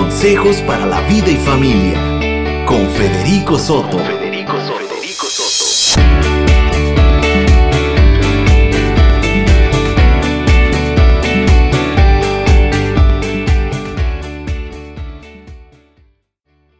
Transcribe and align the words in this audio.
Consejos 0.00 0.62
para 0.62 0.86
la 0.86 1.02
vida 1.02 1.28
y 1.28 1.36
familia 1.36 2.64
con 2.64 2.88
Federico 2.88 3.58
Soto. 3.58 3.98
Federico 3.98 4.58
Soto. 4.58 6.00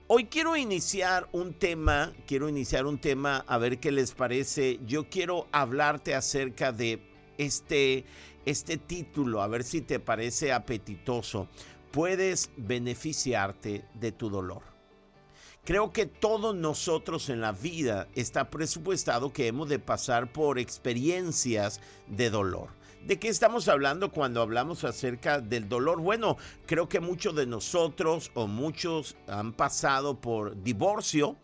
Hoy 0.07 0.25
quiero 0.25 0.57
iniciar 0.57 1.29
un 1.33 1.53
tema, 1.53 2.15
quiero 2.27 2.49
iniciar 2.49 2.87
un 2.87 2.99
tema 2.99 3.45
a 3.47 3.59
ver 3.59 3.79
qué 3.81 3.93
les 3.93 4.13
parece. 4.13 4.81
Yo 4.87 5.11
quiero 5.11 5.47
hablarte 5.53 6.15
acerca 6.15 6.73
de 6.73 7.03
este 7.37 8.07
este 8.47 8.79
título, 8.79 9.43
a 9.43 9.49
ver 9.49 9.65
si 9.65 9.83
te 9.83 10.01
parece 10.01 10.53
apetitoso. 10.53 11.49
Puedes 11.91 12.51
beneficiarte 12.57 13.85
de 13.95 14.13
tu 14.13 14.31
dolor. 14.31 14.63
Creo 15.65 15.93
que 15.93 16.07
todos 16.07 16.55
nosotros 16.55 17.29
en 17.29 17.41
la 17.41 17.53
vida 17.53 18.09
está 18.15 18.49
presupuestado 18.49 19.33
que 19.33 19.47
hemos 19.47 19.69
de 19.69 19.79
pasar 19.79 20.33
por 20.33 20.59
experiencias 20.59 21.81
de 22.07 22.31
dolor. 22.31 22.71
¿De 23.07 23.19
qué 23.19 23.29
estamos 23.29 23.69
hablando 23.69 24.11
cuando 24.11 24.43
hablamos 24.43 24.85
acerca 24.85 25.41
del 25.41 25.69
dolor? 25.69 26.01
Bueno, 26.01 26.37
creo 26.67 26.89
que 26.89 27.01
muchos 27.01 27.35
de 27.35 27.47
nosotros 27.47 28.31
o 28.35 28.47
muchos 28.47 29.17
han 29.27 29.53
pasado 29.53 30.21
por 30.21 30.63
divorcio, 30.63 31.37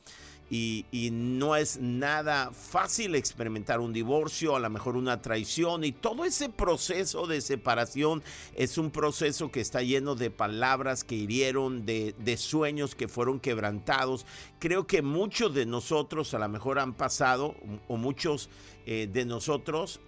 y, 0.48 0.84
no 1.12 1.56
es 1.56 1.78
nada 1.80 2.50
fácil 2.52 3.14
experimentar 3.14 3.80
un 3.80 3.92
divorcio, 3.92 4.54
a 4.54 4.60
lo 4.60 4.70
mejor 4.70 4.96
una 4.96 5.20
traición 5.20 5.84
y 5.84 5.92
todo 5.92 6.24
ese 6.24 6.48
proceso 6.48 7.26
de 7.26 7.40
separación 7.40 8.22
es 8.54 8.78
un 8.78 8.90
proceso 8.90 9.50
que 9.50 9.60
está 9.60 9.82
lleno 9.82 10.14
de 10.14 10.30
palabras 10.30 11.04
que 11.04 11.16
hirieron, 11.16 11.84
de, 11.84 12.36
sueños 12.36 12.94
que 12.94 13.08
fueron 13.08 13.40
quebrantados. 13.40 14.26
Creo 14.58 14.86
que 14.86 15.02
muchos 15.02 15.54
de 15.54 15.66
nosotros 15.66 16.32
a 16.34 16.38
lo 16.38 16.48
mejor 16.48 16.78
han 16.78 16.94
pasado 16.94 17.56
o 17.88 17.96
muchos 17.96 18.48
eh, 18.84 19.08
de 19.12 19.24
nosotros 19.24 20.00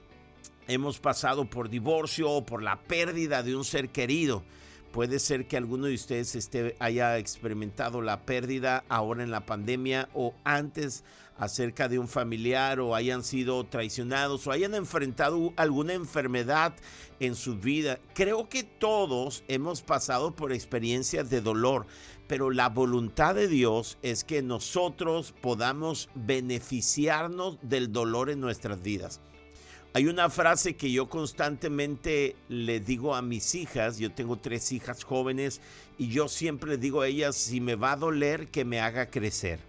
hemos 0.69 0.99
pasado 1.01 1.47
por 1.47 1.69
divorcio 1.69 2.31
o 2.31 2.45
por 2.45 2.63
la 2.63 2.79
pérdida 2.79 3.43
de 3.43 3.57
un 3.57 3.65
ser 3.65 3.89
querido. 3.89 4.45
Puede 4.93 5.19
ser 5.19 5.47
que 5.47 5.57
alguno 5.57 5.87
de 5.87 5.95
ustedes 5.95 6.35
esté, 6.35 6.75
haya 6.79 7.19
experimentado 7.19 8.01
la 8.01 8.23
pérdida 8.23 8.85
ahora 8.89 9.23
en 9.23 9.31
la 9.31 9.45
pandemia 9.45 10.09
o 10.15 10.35
antes 10.45 11.05
acerca 11.39 11.89
de 11.89 11.99
un 11.99 12.09
familiar 12.09 12.81
o 12.81 12.95
hayan 12.95 13.23
sido 13.23 13.65
traicionados 13.65 14.47
o 14.47 14.51
hayan 14.51 14.75
enfrentado 14.75 15.53
alguna 15.57 15.93
enfermedad 15.95 16.75
en 17.21 17.35
su 17.37 17.57
vida. 17.57 17.99
Creo 18.15 18.49
que 18.49 18.65
todos 18.65 19.45
hemos 19.47 19.83
pasado 19.83 20.35
por 20.35 20.53
experiencias 20.53 21.31
de 21.31 21.41
dolor, 21.41 21.87
pero 22.27 22.51
la 22.51 22.69
voluntad 22.69 23.35
de 23.35 23.47
Dios 23.47 23.99
es 24.03 24.25
que 24.25 24.43
nosotros 24.43 25.33
podamos 25.41 26.09
beneficiarnos 26.15 27.59
del 27.63 27.93
dolor 27.93 28.31
en 28.31 28.41
nuestras 28.41 28.83
vidas. 28.83 29.21
Hay 29.95 30.07
una 30.07 30.29
frase 30.29 30.77
que 30.77 30.93
yo 30.93 31.09
constantemente 31.09 32.37
le 32.49 32.79
digo 32.79 33.15
a 33.15 33.23
mis 33.23 33.55
hijas, 33.55 33.99
yo 33.99 34.13
tengo 34.13 34.37
tres 34.37 34.71
hijas 34.71 35.03
jóvenes 35.03 35.61
y 35.97 36.09
yo 36.09 36.29
siempre 36.29 36.77
digo 36.77 37.01
a 37.01 37.09
ellas, 37.09 37.37
si 37.37 37.61
me 37.61 37.75
va 37.75 37.93
a 37.93 37.97
doler, 37.97 38.49
que 38.49 38.65
me 38.65 38.81
haga 38.81 39.11
crecer. 39.11 39.61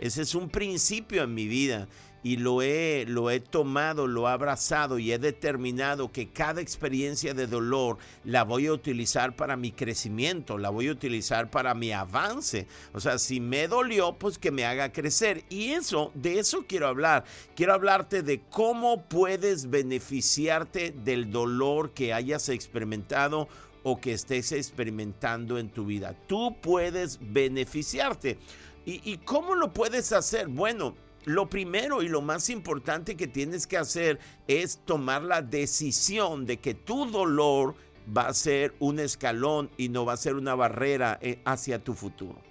Ese 0.00 0.22
es 0.22 0.34
un 0.34 0.48
principio 0.48 1.22
en 1.22 1.34
mi 1.34 1.46
vida 1.46 1.88
y 2.22 2.36
lo 2.36 2.62
he, 2.62 3.04
lo 3.06 3.30
he 3.30 3.40
tomado, 3.40 4.06
lo 4.06 4.28
he 4.28 4.32
abrazado 4.32 4.98
y 4.98 5.12
he 5.12 5.18
determinado 5.18 6.10
que 6.10 6.28
cada 6.28 6.60
experiencia 6.60 7.34
de 7.34 7.46
dolor 7.46 7.98
la 8.24 8.44
voy 8.44 8.66
a 8.66 8.72
utilizar 8.72 9.36
para 9.36 9.56
mi 9.56 9.70
crecimiento, 9.70 10.58
la 10.58 10.70
voy 10.70 10.88
a 10.88 10.92
utilizar 10.92 11.50
para 11.50 11.74
mi 11.74 11.92
avance. 11.92 12.66
O 12.92 13.00
sea, 13.00 13.18
si 13.18 13.40
me 13.40 13.68
dolió, 13.68 14.14
pues 14.18 14.38
que 14.38 14.50
me 14.50 14.64
haga 14.64 14.92
crecer. 14.92 15.44
Y 15.48 15.70
eso, 15.70 16.10
de 16.14 16.38
eso 16.38 16.64
quiero 16.66 16.88
hablar. 16.88 17.24
Quiero 17.54 17.74
hablarte 17.74 18.22
de 18.22 18.40
cómo 18.50 19.04
puedes 19.04 19.70
beneficiarte 19.70 20.90
del 20.90 21.30
dolor 21.30 21.92
que 21.92 22.12
hayas 22.12 22.48
experimentado 22.48 23.48
o 23.84 24.00
que 24.00 24.12
estés 24.12 24.52
experimentando 24.52 25.58
en 25.58 25.70
tu 25.70 25.86
vida. 25.86 26.14
Tú 26.26 26.56
puedes 26.60 27.18
beneficiarte. 27.20 28.38
¿Y, 28.84 29.00
y 29.10 29.18
cómo 29.18 29.54
lo 29.54 29.72
puedes 29.72 30.12
hacer? 30.12 30.48
Bueno, 30.48 30.94
lo 31.28 31.48
primero 31.48 32.02
y 32.02 32.08
lo 32.08 32.22
más 32.22 32.48
importante 32.48 33.16
que 33.16 33.26
tienes 33.26 33.66
que 33.66 33.76
hacer 33.76 34.18
es 34.46 34.78
tomar 34.84 35.22
la 35.22 35.42
decisión 35.42 36.46
de 36.46 36.58
que 36.58 36.74
tu 36.74 37.06
dolor 37.10 37.74
va 38.16 38.28
a 38.28 38.34
ser 38.34 38.74
un 38.78 38.98
escalón 38.98 39.70
y 39.76 39.90
no 39.90 40.04
va 40.04 40.14
a 40.14 40.16
ser 40.16 40.34
una 40.34 40.54
barrera 40.54 41.18
eh, 41.20 41.40
hacia 41.44 41.84
tu 41.84 41.94
futuro. 41.94 42.48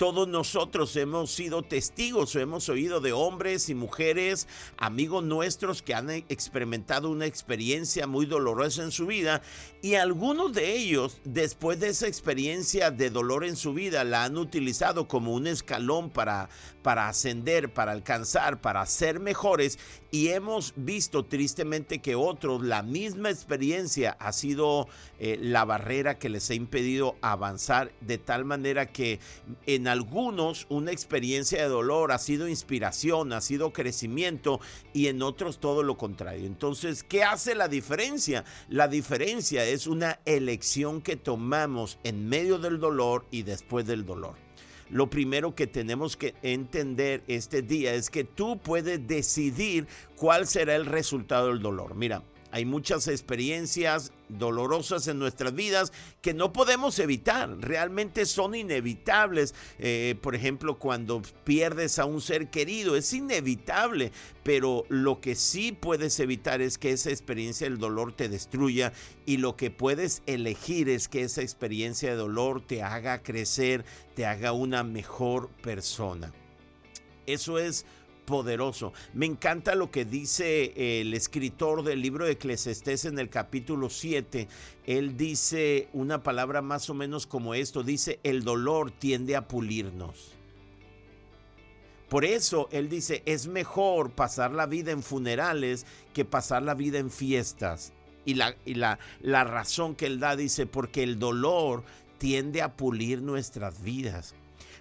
Todos 0.00 0.26
nosotros 0.26 0.96
hemos 0.96 1.30
sido 1.30 1.60
testigos 1.60 2.34
o 2.34 2.40
hemos 2.40 2.70
oído 2.70 3.02
de 3.02 3.12
hombres 3.12 3.68
y 3.68 3.74
mujeres, 3.74 4.48
amigos 4.78 5.22
nuestros 5.22 5.82
que 5.82 5.92
han 5.92 6.08
experimentado 6.08 7.10
una 7.10 7.26
experiencia 7.26 8.06
muy 8.06 8.24
dolorosa 8.24 8.82
en 8.82 8.92
su 8.92 9.04
vida 9.04 9.42
y 9.82 9.96
algunos 9.96 10.54
de 10.54 10.74
ellos 10.74 11.18
después 11.24 11.80
de 11.80 11.88
esa 11.88 12.06
experiencia 12.06 12.90
de 12.90 13.10
dolor 13.10 13.44
en 13.44 13.56
su 13.56 13.74
vida 13.74 14.02
la 14.04 14.24
han 14.24 14.38
utilizado 14.38 15.06
como 15.06 15.34
un 15.34 15.46
escalón 15.46 16.08
para, 16.08 16.48
para 16.82 17.08
ascender, 17.08 17.72
para 17.72 17.92
alcanzar, 17.92 18.60
para 18.60 18.84
ser 18.86 19.20
mejores 19.20 19.78
y 20.10 20.28
hemos 20.28 20.72
visto 20.76 21.24
tristemente 21.24 22.00
que 22.00 22.14
otros 22.14 22.62
la 22.62 22.82
misma 22.82 23.30
experiencia 23.30 24.16
ha 24.18 24.32
sido 24.32 24.88
eh, 25.18 25.38
la 25.40 25.64
barrera 25.64 26.18
que 26.18 26.28
les 26.28 26.50
ha 26.50 26.54
impedido 26.54 27.16
avanzar 27.20 27.92
de 28.00 28.18
tal 28.18 28.44
manera 28.44 28.86
que 28.86 29.20
en 29.66 29.86
algunos 29.86 30.66
una 30.68 30.90
experiencia 30.90 31.62
de 31.62 31.68
dolor 31.68 32.12
ha 32.12 32.18
sido 32.18 32.48
inspiración, 32.48 33.32
ha 33.32 33.40
sido 33.40 33.72
crecimiento 33.72 34.60
y 34.92 35.06
en 35.06 35.22
otros 35.22 35.60
todo 35.60 35.82
lo 35.82 35.96
contrario. 35.96 36.46
Entonces, 36.46 37.04
¿qué 37.04 37.22
hace 37.22 37.54
la 37.54 37.68
diferencia? 37.68 38.44
La 38.68 38.88
diferencia 38.88 39.64
es 39.64 39.86
una 39.86 40.20
elección 40.24 41.02
que 41.02 41.16
tomamos 41.16 41.98
en 42.02 42.28
medio 42.28 42.58
del 42.58 42.80
dolor 42.80 43.26
y 43.30 43.42
después 43.42 43.86
del 43.86 44.04
dolor. 44.04 44.49
Lo 44.90 45.08
primero 45.08 45.54
que 45.54 45.66
tenemos 45.66 46.16
que 46.16 46.34
entender 46.42 47.22
este 47.28 47.62
día 47.62 47.94
es 47.94 48.10
que 48.10 48.24
tú 48.24 48.58
puedes 48.58 49.06
decidir 49.06 49.86
cuál 50.16 50.46
será 50.46 50.74
el 50.74 50.86
resultado 50.86 51.48
del 51.48 51.62
dolor. 51.62 51.94
Mira, 51.94 52.22
hay 52.52 52.64
muchas 52.64 53.08
experiencias 53.08 54.12
dolorosas 54.28 55.06
en 55.08 55.18
nuestras 55.18 55.54
vidas 55.54 55.92
que 56.20 56.34
no 56.34 56.52
podemos 56.52 56.98
evitar, 56.98 57.58
realmente 57.60 58.26
son 58.26 58.54
inevitables. 58.54 59.54
Eh, 59.78 60.16
por 60.20 60.34
ejemplo, 60.34 60.78
cuando 60.78 61.22
pierdes 61.44 61.98
a 61.98 62.04
un 62.04 62.20
ser 62.20 62.50
querido, 62.50 62.96
es 62.96 63.12
inevitable, 63.12 64.12
pero 64.42 64.84
lo 64.88 65.20
que 65.20 65.34
sí 65.34 65.72
puedes 65.72 66.18
evitar 66.20 66.60
es 66.60 66.78
que 66.78 66.92
esa 66.92 67.10
experiencia 67.10 67.68
del 67.68 67.78
dolor 67.78 68.12
te 68.12 68.28
destruya 68.28 68.92
y 69.26 69.36
lo 69.38 69.56
que 69.56 69.70
puedes 69.70 70.22
elegir 70.26 70.88
es 70.88 71.08
que 71.08 71.22
esa 71.22 71.42
experiencia 71.42 72.10
de 72.10 72.16
dolor 72.16 72.66
te 72.66 72.82
haga 72.82 73.22
crecer, 73.22 73.84
te 74.14 74.26
haga 74.26 74.52
una 74.52 74.82
mejor 74.82 75.48
persona. 75.62 76.32
Eso 77.26 77.58
es 77.58 77.84
poderoso. 78.24 78.92
Me 79.14 79.26
encanta 79.26 79.74
lo 79.74 79.90
que 79.90 80.04
dice 80.04 81.00
el 81.00 81.14
escritor 81.14 81.82
del 81.82 82.02
libro 82.02 82.24
de 82.24 82.32
Eclesiastés 82.32 83.04
en 83.04 83.18
el 83.18 83.28
capítulo 83.28 83.90
7. 83.90 84.48
Él 84.86 85.16
dice 85.16 85.88
una 85.92 86.22
palabra 86.22 86.62
más 86.62 86.88
o 86.90 86.94
menos 86.94 87.26
como 87.26 87.54
esto, 87.54 87.82
dice, 87.82 88.20
el 88.22 88.44
dolor 88.44 88.90
tiende 88.90 89.36
a 89.36 89.48
pulirnos. 89.48 90.34
Por 92.08 92.24
eso 92.24 92.68
él 92.72 92.88
dice, 92.88 93.22
es 93.24 93.46
mejor 93.46 94.10
pasar 94.10 94.50
la 94.50 94.66
vida 94.66 94.90
en 94.90 95.02
funerales 95.02 95.86
que 96.12 96.24
pasar 96.24 96.62
la 96.64 96.74
vida 96.74 96.98
en 96.98 97.10
fiestas. 97.10 97.92
Y 98.24 98.34
la, 98.34 98.56
y 98.66 98.74
la, 98.74 98.98
la 99.22 99.44
razón 99.44 99.94
que 99.94 100.06
él 100.06 100.18
da 100.18 100.34
dice, 100.34 100.66
porque 100.66 101.04
el 101.04 101.20
dolor 101.20 101.84
tiende 102.18 102.62
a 102.62 102.76
pulir 102.76 103.22
nuestras 103.22 103.80
vidas. 103.82 104.34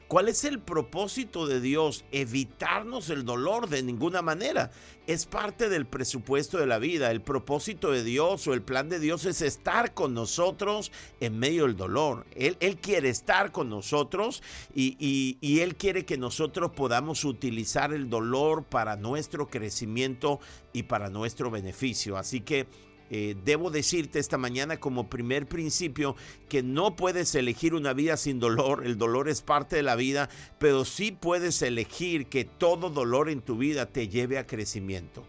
¿Cuál 0.09 0.27
es 0.27 0.43
el 0.43 0.57
propósito 0.57 1.45
de 1.45 1.61
Dios? 1.61 2.03
Evitarnos 2.11 3.11
el 3.11 3.25
dolor 3.25 3.69
de 3.69 3.83
ninguna 3.83 4.23
manera. 4.23 4.71
Es 5.05 5.27
parte 5.27 5.69
del 5.69 5.85
presupuesto 5.85 6.57
de 6.57 6.65
la 6.65 6.79
vida. 6.79 7.11
El 7.11 7.21
propósito 7.21 7.91
de 7.91 8.03
Dios 8.03 8.47
o 8.47 8.55
el 8.55 8.63
plan 8.63 8.89
de 8.89 8.97
Dios 8.97 9.25
es 9.25 9.43
estar 9.43 9.93
con 9.93 10.15
nosotros 10.15 10.91
en 11.19 11.37
medio 11.37 11.67
del 11.67 11.77
dolor. 11.77 12.25
Él, 12.35 12.57
quiere 12.81 13.09
estar 13.09 13.51
con 13.51 13.69
nosotros 13.69 14.41
y, 14.73 15.37
Él 15.61 15.75
quiere 15.75 16.05
que 16.05 16.17
nosotros 16.17 16.71
podamos 16.71 17.23
utilizar 17.23 17.93
el 17.93 18.09
dolor 18.09 18.63
para 18.63 18.95
nuestro 18.95 19.47
crecimiento 19.47 20.39
y 20.73 20.83
para 20.83 21.11
nuestro 21.11 21.51
beneficio. 21.51 22.17
Así 22.17 22.41
que 22.41 22.65
eh, 23.09 23.35
debo 23.43 23.71
decirte 23.71 24.19
esta 24.19 24.37
mañana 24.37 24.79
como 24.79 25.09
primer 25.09 25.47
principio 25.47 26.15
que 26.47 26.61
no 26.61 26.95
puedes 26.95 27.33
elegir 27.33 27.73
una 27.73 27.93
vida 27.93 28.17
sin 28.17 28.39
dolor, 28.39 28.85
el 28.85 28.97
dolor 28.97 29.29
es 29.29 29.41
parte 29.41 29.75
de 29.75 29.83
la 29.83 29.95
vida, 29.95 30.29
pero 30.59 30.85
sí 30.85 31.11
puedes 31.11 31.61
elegir 31.61 32.27
que 32.27 32.45
todo 32.45 32.89
dolor 32.89 33.29
en 33.29 33.41
tu 33.41 33.57
vida 33.57 33.87
te 33.87 34.07
lleve 34.07 34.37
a 34.37 34.45
crecimiento. 34.45 35.25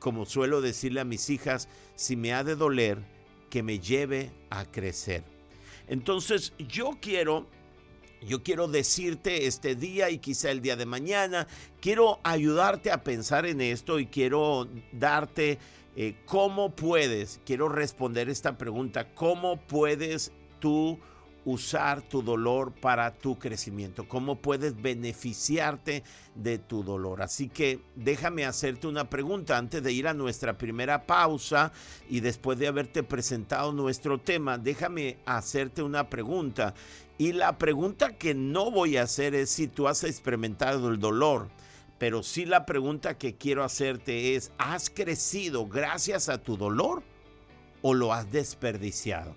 Como 0.00 0.26
suelo 0.26 0.60
decirle 0.60 1.00
a 1.00 1.04
mis 1.04 1.30
hijas, 1.30 1.68
si 1.94 2.16
me 2.16 2.32
ha 2.32 2.42
de 2.42 2.56
doler, 2.56 2.98
que 3.48 3.62
me 3.62 3.78
lleve 3.78 4.32
a 4.50 4.64
crecer. 4.64 5.22
Entonces 5.86 6.52
yo 6.58 6.98
quiero 7.00 7.46
yo 8.26 8.42
quiero 8.42 8.68
decirte 8.68 9.46
este 9.46 9.74
día 9.74 10.10
y 10.10 10.18
quizá 10.18 10.50
el 10.50 10.62
día 10.62 10.76
de 10.76 10.86
mañana, 10.86 11.46
quiero 11.80 12.20
ayudarte 12.24 12.90
a 12.90 13.04
pensar 13.04 13.44
en 13.44 13.60
esto 13.60 13.98
y 13.98 14.06
quiero 14.06 14.66
darte 14.92 15.58
eh, 15.96 16.16
cómo 16.26 16.74
puedes, 16.74 17.40
quiero 17.44 17.68
responder 17.68 18.28
esta 18.28 18.58
pregunta, 18.58 19.14
cómo 19.14 19.60
puedes 19.60 20.32
tú 20.58 20.98
usar 21.44 22.02
tu 22.02 22.22
dolor 22.22 22.72
para 22.72 23.12
tu 23.12 23.38
crecimiento, 23.38 24.08
cómo 24.08 24.36
puedes 24.36 24.80
beneficiarte 24.80 26.02
de 26.34 26.58
tu 26.58 26.82
dolor. 26.82 27.22
Así 27.22 27.48
que 27.48 27.80
déjame 27.94 28.44
hacerte 28.44 28.86
una 28.86 29.10
pregunta 29.10 29.58
antes 29.58 29.82
de 29.82 29.92
ir 29.92 30.08
a 30.08 30.14
nuestra 30.14 30.56
primera 30.56 31.06
pausa 31.06 31.72
y 32.08 32.20
después 32.20 32.58
de 32.58 32.68
haberte 32.68 33.02
presentado 33.02 33.72
nuestro 33.72 34.18
tema, 34.18 34.58
déjame 34.58 35.18
hacerte 35.26 35.82
una 35.82 36.08
pregunta. 36.08 36.74
Y 37.18 37.32
la 37.32 37.58
pregunta 37.58 38.16
que 38.16 38.34
no 38.34 38.70
voy 38.70 38.96
a 38.96 39.02
hacer 39.02 39.34
es 39.34 39.50
si 39.50 39.68
tú 39.68 39.86
has 39.86 40.02
experimentado 40.02 40.88
el 40.88 40.98
dolor. 40.98 41.48
Pero 42.04 42.22
sí 42.22 42.44
la 42.44 42.66
pregunta 42.66 43.16
que 43.16 43.34
quiero 43.34 43.64
hacerte 43.64 44.34
es, 44.34 44.52
¿has 44.58 44.90
crecido 44.90 45.66
gracias 45.66 46.28
a 46.28 46.36
tu 46.36 46.58
dolor 46.58 47.02
o 47.80 47.94
lo 47.94 48.12
has 48.12 48.30
desperdiciado? 48.30 49.34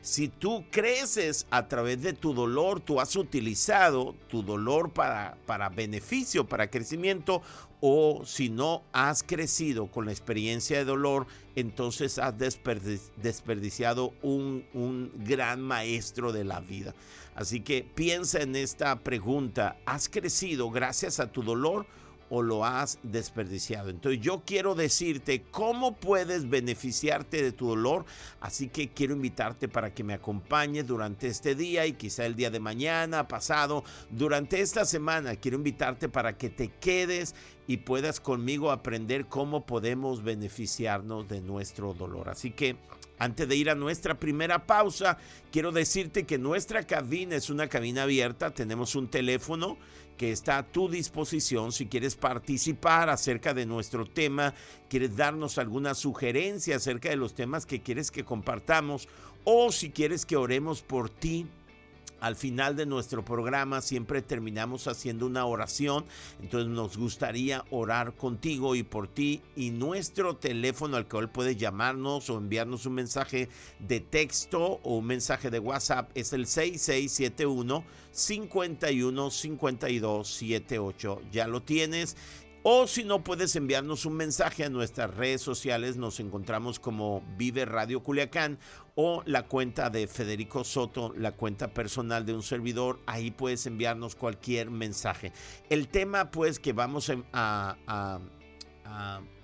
Si 0.00 0.28
tú 0.28 0.64
creces 0.70 1.46
a 1.50 1.68
través 1.68 2.00
de 2.00 2.14
tu 2.14 2.32
dolor, 2.32 2.80
tú 2.80 2.98
has 2.98 3.14
utilizado 3.14 4.14
tu 4.30 4.42
dolor 4.42 4.90
para, 4.94 5.36
para 5.44 5.68
beneficio, 5.68 6.46
para 6.46 6.70
crecimiento, 6.70 7.42
o 7.88 8.24
si 8.24 8.48
no 8.48 8.82
has 8.92 9.22
crecido 9.22 9.86
con 9.86 10.06
la 10.06 10.10
experiencia 10.10 10.76
de 10.76 10.84
dolor, 10.84 11.28
entonces 11.54 12.18
has 12.18 12.34
desperdiciado 12.36 14.12
un, 14.22 14.66
un 14.74 15.12
gran 15.18 15.60
maestro 15.60 16.32
de 16.32 16.42
la 16.42 16.58
vida. 16.58 16.96
Así 17.36 17.60
que 17.60 17.84
piensa 17.84 18.40
en 18.40 18.56
esta 18.56 18.98
pregunta, 18.98 19.76
¿has 19.86 20.08
crecido 20.08 20.68
gracias 20.68 21.20
a 21.20 21.30
tu 21.30 21.44
dolor? 21.44 21.86
O 22.30 22.42
lo 22.42 22.64
has 22.64 22.98
desperdiciado. 23.02 23.90
Entonces 23.90 24.20
yo 24.20 24.42
quiero 24.44 24.74
decirte 24.74 25.42
cómo 25.50 25.96
puedes 25.96 26.48
beneficiarte 26.48 27.42
de 27.42 27.52
tu 27.52 27.68
dolor, 27.68 28.04
así 28.40 28.68
que 28.68 28.88
quiero 28.88 29.14
invitarte 29.14 29.68
para 29.68 29.94
que 29.94 30.04
me 30.04 30.14
acompañes 30.14 30.86
durante 30.86 31.28
este 31.28 31.54
día 31.54 31.86
y 31.86 31.92
quizá 31.92 32.26
el 32.26 32.36
día 32.36 32.50
de 32.50 32.60
mañana, 32.60 33.28
pasado, 33.28 33.84
durante 34.10 34.60
esta 34.60 34.84
semana. 34.84 35.36
Quiero 35.36 35.56
invitarte 35.56 36.08
para 36.08 36.36
que 36.36 36.50
te 36.50 36.68
quedes 36.68 37.34
y 37.66 37.78
puedas 37.78 38.20
conmigo 38.20 38.70
aprender 38.70 39.26
cómo 39.26 39.66
podemos 39.66 40.22
beneficiarnos 40.22 41.28
de 41.28 41.40
nuestro 41.40 41.94
dolor. 41.94 42.28
Así 42.28 42.50
que 42.50 42.76
antes 43.18 43.48
de 43.48 43.56
ir 43.56 43.70
a 43.70 43.74
nuestra 43.74 44.18
primera 44.18 44.66
pausa, 44.66 45.18
quiero 45.50 45.72
decirte 45.72 46.24
que 46.24 46.38
nuestra 46.38 46.86
cabina 46.86 47.36
es 47.36 47.50
una 47.50 47.68
cabina 47.68 48.02
abierta, 48.02 48.52
tenemos 48.52 48.94
un 48.94 49.08
teléfono 49.08 49.78
que 50.16 50.32
está 50.32 50.58
a 50.58 50.66
tu 50.66 50.88
disposición. 50.88 51.72
Si 51.72 51.86
quieres 51.86 52.16
participar 52.16 53.10
acerca 53.10 53.54
de 53.54 53.66
nuestro 53.66 54.06
tema, 54.06 54.54
quieres 54.88 55.16
darnos 55.16 55.58
alguna 55.58 55.94
sugerencia 55.94 56.76
acerca 56.76 57.10
de 57.10 57.16
los 57.16 57.34
temas 57.34 57.66
que 57.66 57.82
quieres 57.82 58.10
que 58.10 58.24
compartamos 58.24 59.08
o 59.44 59.70
si 59.72 59.90
quieres 59.90 60.26
que 60.26 60.36
oremos 60.36 60.82
por 60.82 61.10
ti 61.10 61.46
al 62.20 62.36
final 62.36 62.76
de 62.76 62.86
nuestro 62.86 63.24
programa 63.24 63.80
siempre 63.80 64.22
terminamos 64.22 64.86
haciendo 64.86 65.26
una 65.26 65.44
oración, 65.46 66.04
entonces 66.40 66.68
nos 66.70 66.96
gustaría 66.96 67.64
orar 67.70 68.14
contigo 68.14 68.74
y 68.74 68.82
por 68.82 69.08
ti. 69.08 69.42
Y 69.54 69.70
nuestro 69.70 70.36
teléfono 70.36 70.96
al 70.96 71.08
cual 71.08 71.30
puedes 71.30 71.56
llamarnos 71.56 72.30
o 72.30 72.38
enviarnos 72.38 72.86
un 72.86 72.94
mensaje 72.94 73.48
de 73.78 74.00
texto 74.00 74.80
o 74.82 74.96
un 74.98 75.06
mensaje 75.06 75.50
de 75.50 75.58
WhatsApp 75.58 76.10
es 76.14 76.32
el 76.32 76.46
6671 76.46 77.84
51 78.12 79.30
78. 79.30 81.22
Ya 81.30 81.46
lo 81.46 81.62
tienes 81.62 82.16
o 82.68 82.88
si 82.88 83.04
no, 83.04 83.22
puedes 83.22 83.54
enviarnos 83.54 84.06
un 84.06 84.14
mensaje 84.14 84.64
a 84.64 84.68
nuestras 84.68 85.14
redes 85.14 85.40
sociales. 85.40 85.96
Nos 85.96 86.18
encontramos 86.18 86.80
como 86.80 87.22
Vive 87.36 87.64
Radio 87.64 88.02
Culiacán 88.02 88.58
o 88.96 89.22
la 89.24 89.46
cuenta 89.46 89.88
de 89.88 90.08
Federico 90.08 90.64
Soto, 90.64 91.14
la 91.16 91.30
cuenta 91.30 91.72
personal 91.72 92.26
de 92.26 92.34
un 92.34 92.42
servidor. 92.42 92.98
Ahí 93.06 93.30
puedes 93.30 93.66
enviarnos 93.66 94.16
cualquier 94.16 94.72
mensaje. 94.72 95.30
El 95.70 95.86
tema 95.86 96.32
pues 96.32 96.58
que 96.58 96.72
vamos 96.72 97.12
a, 97.32 98.18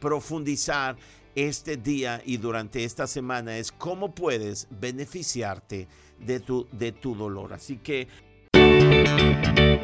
profundizar 0.01 0.97
este 1.37 1.77
día 1.77 2.21
y 2.27 2.39
durante 2.39 2.83
esta 2.83 3.07
semana 3.07 3.57
es 3.57 3.71
cómo 3.71 4.17
puedes 4.17 4.67
beneficiarte 4.69 5.87
de 6.19 6.41
tu, 6.41 6.67
de 6.73 6.91
tu 6.91 7.15
dolor. 7.15 7.53
Así 7.53 7.77
que 7.77 8.09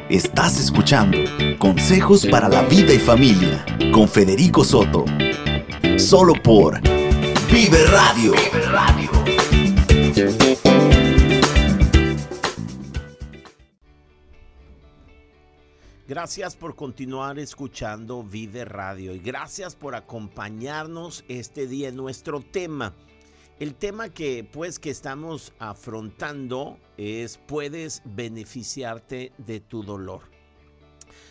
Estás 0.09 0.59
escuchando 0.59 1.17
Consejos 1.59 2.25
para 2.25 2.49
la 2.49 2.61
Vida 2.63 2.93
y 2.93 2.99
Familia 2.99 3.65
con 3.93 4.07
Federico 4.07 4.63
Soto. 4.63 5.05
Solo 5.97 6.33
por 6.41 6.81
Vive 7.51 7.85
Radio. 7.87 8.33
Gracias 16.07 16.55
por 16.55 16.75
continuar 16.75 17.37
escuchando 17.37 18.23
Vive 18.23 18.65
Radio 18.65 19.13
y 19.13 19.19
gracias 19.19 19.75
por 19.75 19.93
acompañarnos 19.93 21.23
este 21.27 21.67
día 21.67 21.89
en 21.89 21.95
nuestro 21.95 22.41
tema 22.41 22.95
el 23.59 23.75
tema 23.75 24.09
que 24.09 24.47
pues 24.49 24.79
que 24.79 24.89
estamos 24.89 25.51
afrontando 25.59 26.79
es 26.97 27.37
puedes 27.37 28.01
beneficiarte 28.05 29.33
de 29.37 29.59
tu 29.59 29.83
dolor. 29.83 30.21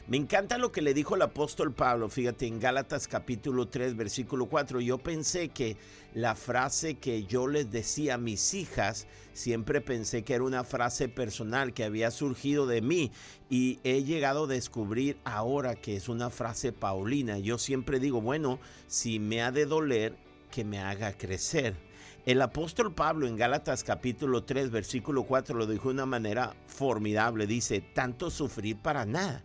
Me 0.07 0.17
encanta 0.17 0.57
lo 0.57 0.73
que 0.73 0.81
le 0.81 0.95
dijo 0.95 1.17
el 1.17 1.23
apóstol 1.23 1.75
Pablo, 1.75 2.09
fíjate, 2.09 2.47
en 2.47 2.61
Gálatas 2.61 3.09
capítulo 3.09 3.69
3, 3.69 3.95
versículo 3.95 4.47
4. 4.47 4.81
Yo 4.81 4.97
pensé 4.99 5.51
que 5.51 5.77
la 6.15 6.35
frase 6.35 6.95
que 6.95 7.25
yo 7.25 7.47
les 7.47 7.71
decía 7.71 8.15
a 8.15 8.19
mis 8.19 8.55
hijas, 8.55 9.07
siempre 9.35 9.83
pensé 9.83 10.25
que 10.25 10.35
era 10.35 10.45
una 10.45 10.65
frase 10.65 11.09
personal 11.09 11.75
que 11.75 11.85
había 11.85 12.11
surgido 12.11 12.67
de 12.67 12.81
mí 12.81 13.11
y 13.51 13.81
he 13.85 14.03
llegado 14.03 14.45
a 14.45 14.49
descubrir 14.49 15.19
ahora 15.25 15.75
que 15.77 15.97
es 15.97 16.09
una 16.09 16.31
frase 16.31 16.73
paulina. 16.73 17.39
Yo 17.39 17.59
siempre 17.59 18.01
digo, 18.01 18.23
bueno, 18.23 18.59
si 18.87 19.19
me 19.19 19.43
ha 19.43 19.51
de 19.51 19.67
doler, 19.67 20.17
que 20.51 20.65
me 20.65 20.79
haga 20.79 21.13
crecer. 21.13 21.88
El 22.29 22.43
apóstol 22.43 22.93
Pablo 22.93 23.27
en 23.27 23.37
Gálatas 23.37 23.83
capítulo 23.83 24.45
3 24.45 24.71
versículo 24.71 25.23
4 25.23 25.57
lo 25.57 25.67
dijo 25.67 25.89
de 25.89 25.95
una 25.95 26.05
manera 26.05 26.55
formidable. 26.67 27.47
Dice, 27.47 27.81
tanto 27.81 28.31
sufrir 28.31 28.77
para 28.77 29.07
nada. 29.07 29.43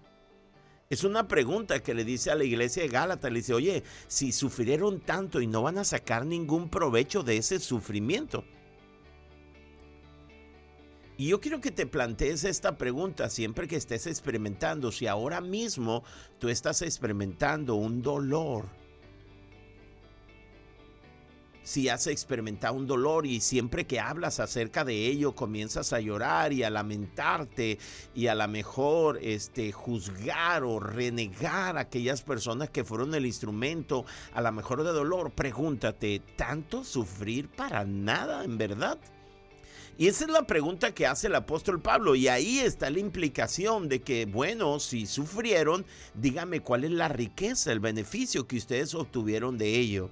Es 0.90 1.06
una 1.06 1.30
pregunta 1.30 1.80
que 1.80 1.94
le 1.94 2.04
dice 2.04 2.30
a 2.30 2.36
la 2.36 2.44
iglesia 2.44 2.84
de 2.84 2.90
Gálatas. 2.90 3.32
Le 3.32 3.40
dice, 3.40 3.54
oye, 3.54 3.84
si 4.08 4.34
sufrieron 4.34 5.00
tanto 5.00 5.40
y 5.40 5.48
no 5.48 5.62
van 5.62 5.78
a 5.78 5.86
sacar 5.86 6.26
ningún 6.26 6.68
provecho 6.68 7.24
de 7.24 7.38
ese 7.38 7.60
sufrimiento. 7.60 8.44
Y 11.16 11.30
yo 11.30 11.40
quiero 11.40 11.62
que 11.62 11.72
te 11.72 11.86
plantees 11.86 12.44
esta 12.44 12.78
pregunta 12.78 13.30
siempre 13.30 13.66
que 13.66 13.78
estés 13.78 14.08
experimentando. 14.08 14.92
Si 14.92 15.08
ahora 15.08 15.40
mismo 15.40 16.04
tú 16.38 16.50
estás 16.50 16.82
experimentando 16.82 17.76
un 17.76 18.02
dolor 18.02 18.83
si 21.64 21.90
has 21.90 22.08
experimentado 22.08 22.76
un 22.76 22.88
dolor 22.88 23.26
y 23.26 23.40
siempre 23.40 23.86
que 23.86 24.00
hablas 24.00 24.40
acerca 24.40 24.84
de 24.84 25.08
ello 25.08 25.34
comienzas 25.34 25.94
a 25.94 26.00
llorar 26.00 26.54
y 26.54 26.64
a 26.64 26.70
lamentarte 26.70 27.80
y 28.14 28.28
a 28.28 28.36
lo 28.36 28.48
mejor 28.48 29.20
este, 29.22 29.72
juzgar 29.72 30.64
o 30.64 30.80
renegar 30.80 31.78
a 31.78 31.82
aquellas 31.82 32.22
personas 32.22 32.70
que 32.70 32.84
fueron 32.84 33.16
el 33.16 33.26
instrumento 33.26 34.06
a 34.34 34.42
lo 34.42 34.52
mejor 34.52 34.84
de 34.84 34.92
dolor, 34.92 35.32
pregúntate, 35.32 36.22
¿tanto 36.36 36.84
sufrir 36.84 37.50
para 37.50 37.86
nada 37.86 38.44
en 38.44 38.58
verdad? 38.58 39.00
Y 39.96 40.08
esa 40.08 40.26
es 40.26 40.32
la 40.32 40.48
pregunta 40.48 40.94
que 40.94 41.06
hace 41.06 41.28
el 41.28 41.36
apóstol 41.36 41.80
Pablo. 41.80 42.16
Y 42.16 42.28
ahí 42.28 42.60
está 42.60 42.90
la 42.90 42.98
implicación 42.98 43.90
de 43.90 44.02
que, 44.02 44.26
bueno, 44.26 44.80
si 44.80 45.06
sufrieron, 45.06 45.86
dígame 46.16 46.62
cuál 46.62 46.84
es 46.84 46.92
la 46.92 47.10
riqueza, 47.10 47.72
el 47.72 47.80
beneficio 47.80 48.48
que 48.48 48.58
ustedes 48.58 48.96
obtuvieron 48.96 49.58
de 49.60 49.78
ello. 49.78 50.10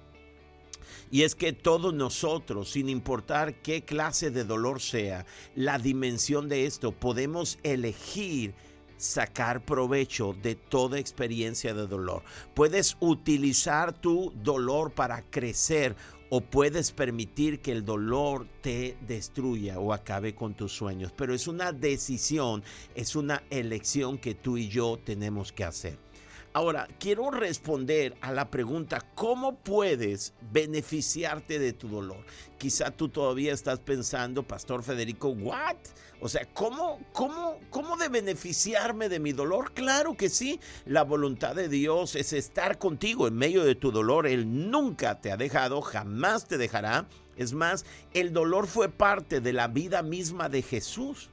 Y 1.11 1.23
es 1.23 1.35
que 1.35 1.51
todos 1.51 1.93
nosotros, 1.93 2.71
sin 2.71 2.87
importar 2.87 3.61
qué 3.61 3.83
clase 3.83 4.31
de 4.31 4.45
dolor 4.45 4.79
sea, 4.79 5.25
la 5.55 5.77
dimensión 5.77 6.47
de 6.47 6.65
esto, 6.65 6.93
podemos 6.93 7.59
elegir 7.63 8.55
sacar 8.95 9.65
provecho 9.65 10.33
de 10.41 10.55
toda 10.55 10.99
experiencia 10.99 11.73
de 11.73 11.87
dolor. 11.87 12.23
Puedes 12.53 12.95
utilizar 12.99 13.93
tu 13.99 14.31
dolor 14.41 14.91
para 14.91 15.23
crecer 15.23 15.95
o 16.29 16.39
puedes 16.39 16.93
permitir 16.93 17.59
que 17.59 17.73
el 17.73 17.83
dolor 17.83 18.47
te 18.61 18.95
destruya 19.05 19.79
o 19.79 19.91
acabe 19.91 20.33
con 20.33 20.53
tus 20.53 20.71
sueños. 20.71 21.11
Pero 21.17 21.33
es 21.33 21.47
una 21.47 21.73
decisión, 21.73 22.63
es 22.95 23.17
una 23.17 23.43
elección 23.49 24.17
que 24.17 24.33
tú 24.33 24.57
y 24.57 24.69
yo 24.69 24.97
tenemos 25.03 25.51
que 25.51 25.65
hacer. 25.65 25.97
Ahora, 26.53 26.85
quiero 26.99 27.31
responder 27.31 28.17
a 28.19 28.33
la 28.33 28.51
pregunta, 28.51 28.99
¿cómo 29.15 29.55
puedes 29.55 30.33
beneficiarte 30.51 31.59
de 31.59 31.71
tu 31.71 31.87
dolor? 31.87 32.25
Quizá 32.57 32.91
tú 32.91 33.07
todavía 33.07 33.53
estás 33.53 33.79
pensando, 33.79 34.43
Pastor 34.43 34.83
Federico, 34.83 35.29
¿what? 35.29 35.77
O 36.19 36.27
sea, 36.27 36.45
¿cómo, 36.53 36.99
cómo, 37.13 37.57
¿cómo 37.69 37.95
de 37.95 38.09
beneficiarme 38.09 39.07
de 39.07 39.19
mi 39.19 39.31
dolor? 39.31 39.71
Claro 39.71 40.17
que 40.17 40.27
sí, 40.27 40.59
la 40.85 41.03
voluntad 41.03 41.55
de 41.55 41.69
Dios 41.69 42.17
es 42.17 42.33
estar 42.33 42.77
contigo 42.77 43.29
en 43.29 43.35
medio 43.35 43.63
de 43.63 43.75
tu 43.75 43.93
dolor. 43.93 44.27
Él 44.27 44.69
nunca 44.69 45.21
te 45.21 45.31
ha 45.31 45.37
dejado, 45.37 45.81
jamás 45.81 46.49
te 46.49 46.57
dejará. 46.57 47.07
Es 47.37 47.53
más, 47.53 47.85
el 48.13 48.33
dolor 48.33 48.67
fue 48.67 48.89
parte 48.89 49.39
de 49.39 49.53
la 49.53 49.69
vida 49.69 50.03
misma 50.03 50.49
de 50.49 50.61
Jesús. 50.61 51.29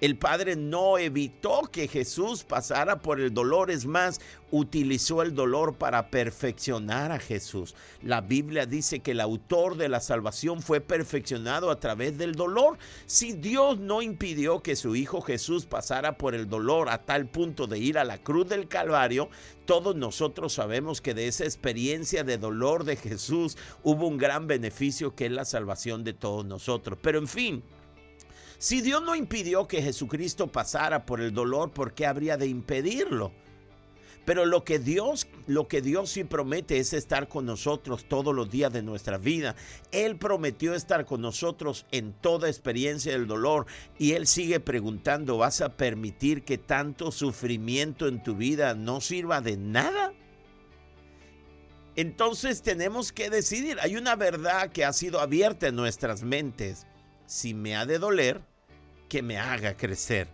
El 0.00 0.16
Padre 0.16 0.54
no 0.54 0.96
evitó 0.96 1.62
que 1.72 1.88
Jesús 1.88 2.44
pasara 2.44 3.00
por 3.00 3.20
el 3.20 3.34
dolor, 3.34 3.68
es 3.70 3.84
más, 3.84 4.20
utilizó 4.52 5.22
el 5.22 5.34
dolor 5.34 5.74
para 5.74 6.08
perfeccionar 6.08 7.10
a 7.10 7.18
Jesús. 7.18 7.74
La 8.02 8.20
Biblia 8.20 8.64
dice 8.64 9.00
que 9.00 9.10
el 9.10 9.20
autor 9.20 9.76
de 9.76 9.88
la 9.88 10.00
salvación 10.00 10.62
fue 10.62 10.80
perfeccionado 10.80 11.72
a 11.72 11.80
través 11.80 12.16
del 12.16 12.36
dolor. 12.36 12.78
Si 13.06 13.32
Dios 13.32 13.80
no 13.80 14.00
impidió 14.00 14.62
que 14.62 14.76
su 14.76 14.94
Hijo 14.94 15.20
Jesús 15.20 15.66
pasara 15.66 16.16
por 16.16 16.36
el 16.36 16.48
dolor 16.48 16.88
a 16.90 17.04
tal 17.04 17.26
punto 17.26 17.66
de 17.66 17.80
ir 17.80 17.98
a 17.98 18.04
la 18.04 18.18
cruz 18.18 18.48
del 18.48 18.68
Calvario, 18.68 19.28
todos 19.66 19.96
nosotros 19.96 20.52
sabemos 20.52 21.00
que 21.00 21.12
de 21.12 21.26
esa 21.26 21.44
experiencia 21.44 22.22
de 22.22 22.38
dolor 22.38 22.84
de 22.84 22.94
Jesús 22.96 23.58
hubo 23.82 24.06
un 24.06 24.16
gran 24.16 24.46
beneficio 24.46 25.16
que 25.16 25.26
es 25.26 25.32
la 25.32 25.44
salvación 25.44 26.04
de 26.04 26.12
todos 26.12 26.46
nosotros. 26.46 26.98
Pero 27.02 27.18
en 27.18 27.28
fin, 27.28 27.62
si 28.58 28.80
Dios 28.80 29.02
no 29.02 29.14
impidió 29.14 29.68
que 29.68 29.82
Jesucristo 29.82 30.48
pasara 30.48 31.06
por 31.06 31.20
el 31.20 31.32
dolor, 31.32 31.70
¿por 31.70 31.94
qué 31.94 32.06
habría 32.06 32.36
de 32.36 32.48
impedirlo? 32.48 33.32
Pero 34.24 34.44
lo 34.44 34.64
que 34.64 34.80
Dios, 34.80 35.28
lo 35.46 35.68
que 35.68 35.80
Dios 35.80 36.10
sí 36.10 36.24
promete 36.24 36.78
es 36.78 36.92
estar 36.92 37.28
con 37.28 37.46
nosotros 37.46 38.04
todos 38.08 38.34
los 38.34 38.50
días 38.50 38.72
de 38.72 38.82
nuestra 38.82 39.16
vida. 39.16 39.54
Él 39.92 40.18
prometió 40.18 40.74
estar 40.74 41.06
con 41.06 41.22
nosotros 41.22 41.86
en 41.92 42.12
toda 42.12 42.48
experiencia 42.48 43.12
del 43.12 43.28
dolor 43.28 43.66
y 43.96 44.12
él 44.12 44.26
sigue 44.26 44.58
preguntando, 44.60 45.38
¿vas 45.38 45.60
a 45.60 45.76
permitir 45.76 46.42
que 46.42 46.58
tanto 46.58 47.12
sufrimiento 47.12 48.08
en 48.08 48.22
tu 48.22 48.34
vida 48.34 48.74
no 48.74 49.00
sirva 49.00 49.40
de 49.40 49.56
nada? 49.56 50.12
Entonces 51.96 52.60
tenemos 52.60 53.12
que 53.12 53.30
decidir, 53.30 53.78
hay 53.80 53.96
una 53.96 54.14
verdad 54.14 54.70
que 54.70 54.84
ha 54.84 54.92
sido 54.92 55.20
abierta 55.20 55.68
en 55.68 55.76
nuestras 55.76 56.22
mentes 56.22 56.86
si 57.28 57.52
me 57.54 57.76
ha 57.76 57.86
de 57.86 57.98
doler, 57.98 58.40
que 59.08 59.22
me 59.22 59.38
haga 59.38 59.76
crecer. 59.76 60.28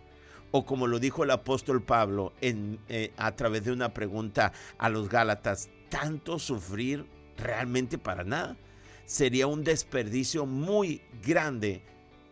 O 0.51 0.65
como 0.65 0.87
lo 0.87 0.99
dijo 0.99 1.23
el 1.23 1.31
apóstol 1.31 1.83
Pablo 1.83 2.33
en, 2.39 2.79
eh, 2.87 3.11
a 3.17 3.35
través 3.35 3.65
de 3.65 3.73
una 3.73 3.93
pregunta 3.93 4.53
a 4.77 4.89
los 4.89 5.09
Gálatas, 5.09 5.69
¿tanto 5.89 6.39
sufrir 6.39 7.05
realmente 7.37 7.97
para 7.97 8.23
nada? 8.23 8.57
Sería 9.05 9.47
un 9.47 9.63
desperdicio 9.63 10.45
muy 10.45 11.01
grande 11.21 11.83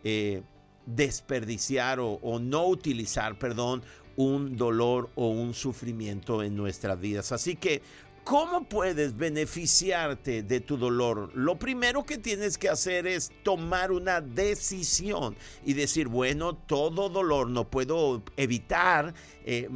eh, 0.02 0.42
desperdiciar 0.86 2.00
o, 2.00 2.14
o 2.22 2.38
no 2.38 2.66
utilizar, 2.66 3.38
perdón, 3.38 3.82
un 4.16 4.56
dolor 4.56 5.10
o 5.14 5.28
un 5.28 5.54
sufrimiento 5.54 6.42
en 6.42 6.56
nuestras 6.56 6.98
vidas. 6.98 7.32
Así 7.32 7.56
que 7.56 7.82
¿Cómo 8.24 8.64
puedes 8.66 9.14
beneficiarte 9.18 10.42
de 10.42 10.60
tu 10.60 10.78
dolor? 10.78 11.30
Lo 11.34 11.58
primero 11.58 12.04
que 12.04 12.16
tienes 12.16 12.56
que 12.56 12.70
hacer 12.70 13.06
es 13.06 13.30
tomar 13.42 13.92
una 13.92 14.22
decisión 14.22 15.36
y 15.62 15.74
decir, 15.74 16.08
bueno, 16.08 16.56
todo 16.56 17.10
dolor 17.10 17.50
no 17.50 17.68
puedo 17.68 18.22
evitar, 18.38 19.12
eh, 19.44 19.68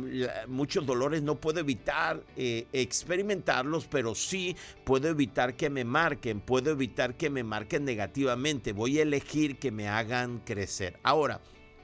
muchos 0.47 0.87
dolores 0.87 1.21
no 1.21 1.35
puedo 1.35 1.61
evitar 1.61 2.25
eh, 2.39 2.67
experimentarlos, 2.73 3.87
pero 3.87 4.15
sí 4.15 4.57
puedo 4.83 5.09
evitar 5.09 5.55
que 5.55 5.69
me 5.69 5.85
marquen, 5.85 6.41
puedo 6.41 6.71
evitar 6.71 7.19
que 7.19 7.29
me 7.29 7.45
marquen 7.45 7.85
negativamente, 7.85 8.73
voy 8.73 8.99
a 8.99 9.03
elegir 9.03 9.59
que 9.59 9.71
me 9.71 9.89
hagan 9.89 10.39
crecer. 10.39 10.99
Ahora, 11.03 11.39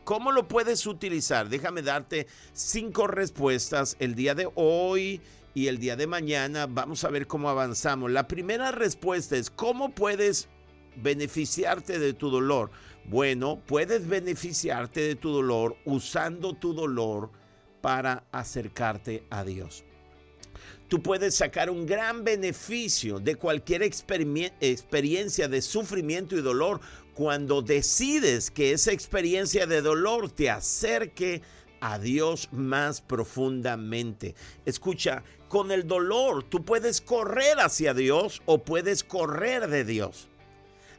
¿Cómo 0.04 0.33
lo 0.33 0.47
puedes 0.47 0.87
utilizar? 0.87 1.49
Déjame 1.49 1.80
darte 1.80 2.26
cinco 2.52 3.06
respuestas 3.06 3.97
el 4.00 4.14
día 4.14 4.35
de 4.35 4.47
hoy 4.54 5.23
y 5.55 5.69
el 5.69 5.79
día 5.79 5.95
de 5.95 6.09
mañana 6.09 6.67
vamos 6.67 7.05
a 7.05 7.11
ver 7.11 7.29
cómo 7.29 7.49
avanzamos. 7.49 8.11
La 8.11 8.27
primera 8.27 8.73
respuesta 8.73 9.37
es, 9.37 9.51
¿cómo 9.51 9.95
puedes 9.95 10.49
beneficiarte 10.97 11.99
de 12.01 12.13
tu 12.13 12.29
dolor? 12.29 12.71
Bueno, 13.05 13.63
puedes 13.67 14.09
beneficiarte 14.09 15.01
de 15.01 15.15
tu 15.15 15.31
dolor 15.31 15.77
usando 15.85 16.55
tu 16.55 16.75
dolor 16.75 17.31
para 17.81 18.25
acercarte 18.33 19.25
a 19.31 19.45
Dios. 19.45 19.85
Tú 20.89 21.03
puedes 21.03 21.37
sacar 21.37 21.71
un 21.71 21.87
gran 21.87 22.25
beneficio 22.25 23.19
de 23.19 23.37
cualquier 23.37 23.83
experiencia 23.83 25.49
de 25.49 25.63
sufrimiento 25.63 26.37
y 26.37 26.43
dolor 26.43 26.81
cuando 27.15 27.63
decides 27.63 28.51
que 28.51 28.73
esa 28.73 28.93
experiencia 28.93 29.67
de 29.67 29.81
dolor 29.81 30.31
te 30.31 30.51
acerque 30.51 31.43
a 31.85 31.99
Dios 31.99 32.49
más 32.50 33.03
profundamente. 33.03 34.35
Escucha, 34.64 35.23
con 35.49 35.71
el 35.71 35.87
dolor 35.87 36.43
tú 36.43 36.64
puedes 36.64 37.03
correr 37.03 37.61
hacia 37.61 37.93
Dios 37.93 38.41
o 38.47 38.64
puedes 38.64 39.05
correr 39.05 39.69
de 39.69 39.85
Dios. 39.85 40.29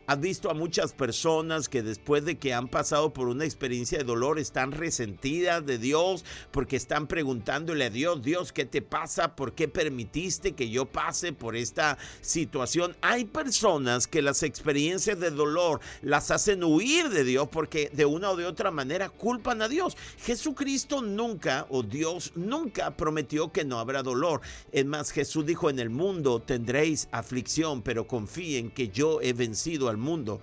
Has 0.07 0.19
visto 0.19 0.51
a 0.51 0.53
muchas 0.53 0.93
personas 0.93 1.67
que 1.67 1.81
después 1.81 2.25
de 2.25 2.37
que 2.37 2.53
han 2.53 2.67
pasado 2.67 3.11
por 3.11 3.27
una 3.27 3.43
experiencia 3.43 3.97
de 3.97 4.03
dolor 4.03 4.37
están 4.37 4.71
resentidas 4.71 5.65
de 5.65 5.79
Dios 5.79 6.23
porque 6.51 6.75
están 6.75 7.07
preguntándole 7.07 7.85
a 7.85 7.89
Dios, 7.89 8.21
Dios, 8.21 8.53
¿qué 8.53 8.65
te 8.65 8.83
pasa? 8.83 9.35
¿Por 9.35 9.53
qué 9.53 9.67
permitiste 9.67 10.51
que 10.51 10.69
yo 10.69 10.85
pase 10.85 11.33
por 11.33 11.55
esta 11.55 11.97
situación? 12.21 12.95
Hay 13.01 13.25
personas 13.25 14.05
que 14.05 14.21
las 14.21 14.43
experiencias 14.43 15.19
de 15.19 15.31
dolor 15.31 15.79
las 16.03 16.29
hacen 16.29 16.63
huir 16.63 17.09
de 17.09 17.23
Dios 17.23 17.47
porque 17.51 17.89
de 17.91 18.05
una 18.05 18.29
o 18.29 18.35
de 18.35 18.45
otra 18.45 18.69
manera 18.69 19.09
culpan 19.09 19.63
a 19.63 19.67
Dios. 19.67 19.97
Jesucristo 20.19 21.01
nunca, 21.01 21.65
o 21.71 21.81
Dios 21.81 22.31
nunca 22.35 22.95
prometió 22.95 23.51
que 23.51 23.65
no 23.65 23.79
habrá 23.79 24.03
dolor. 24.03 24.41
Es 24.71 24.85
más, 24.85 25.09
Jesús 25.09 25.47
dijo, 25.47 25.71
en 25.71 25.79
el 25.79 25.89
mundo 25.89 26.43
tendréis 26.43 27.07
aflicción, 27.11 27.81
pero 27.81 28.05
confíen 28.05 28.69
que 28.69 28.89
yo 28.89 29.19
he 29.21 29.33
vencido 29.33 29.89
al 29.89 29.94
mundo. 29.97 30.41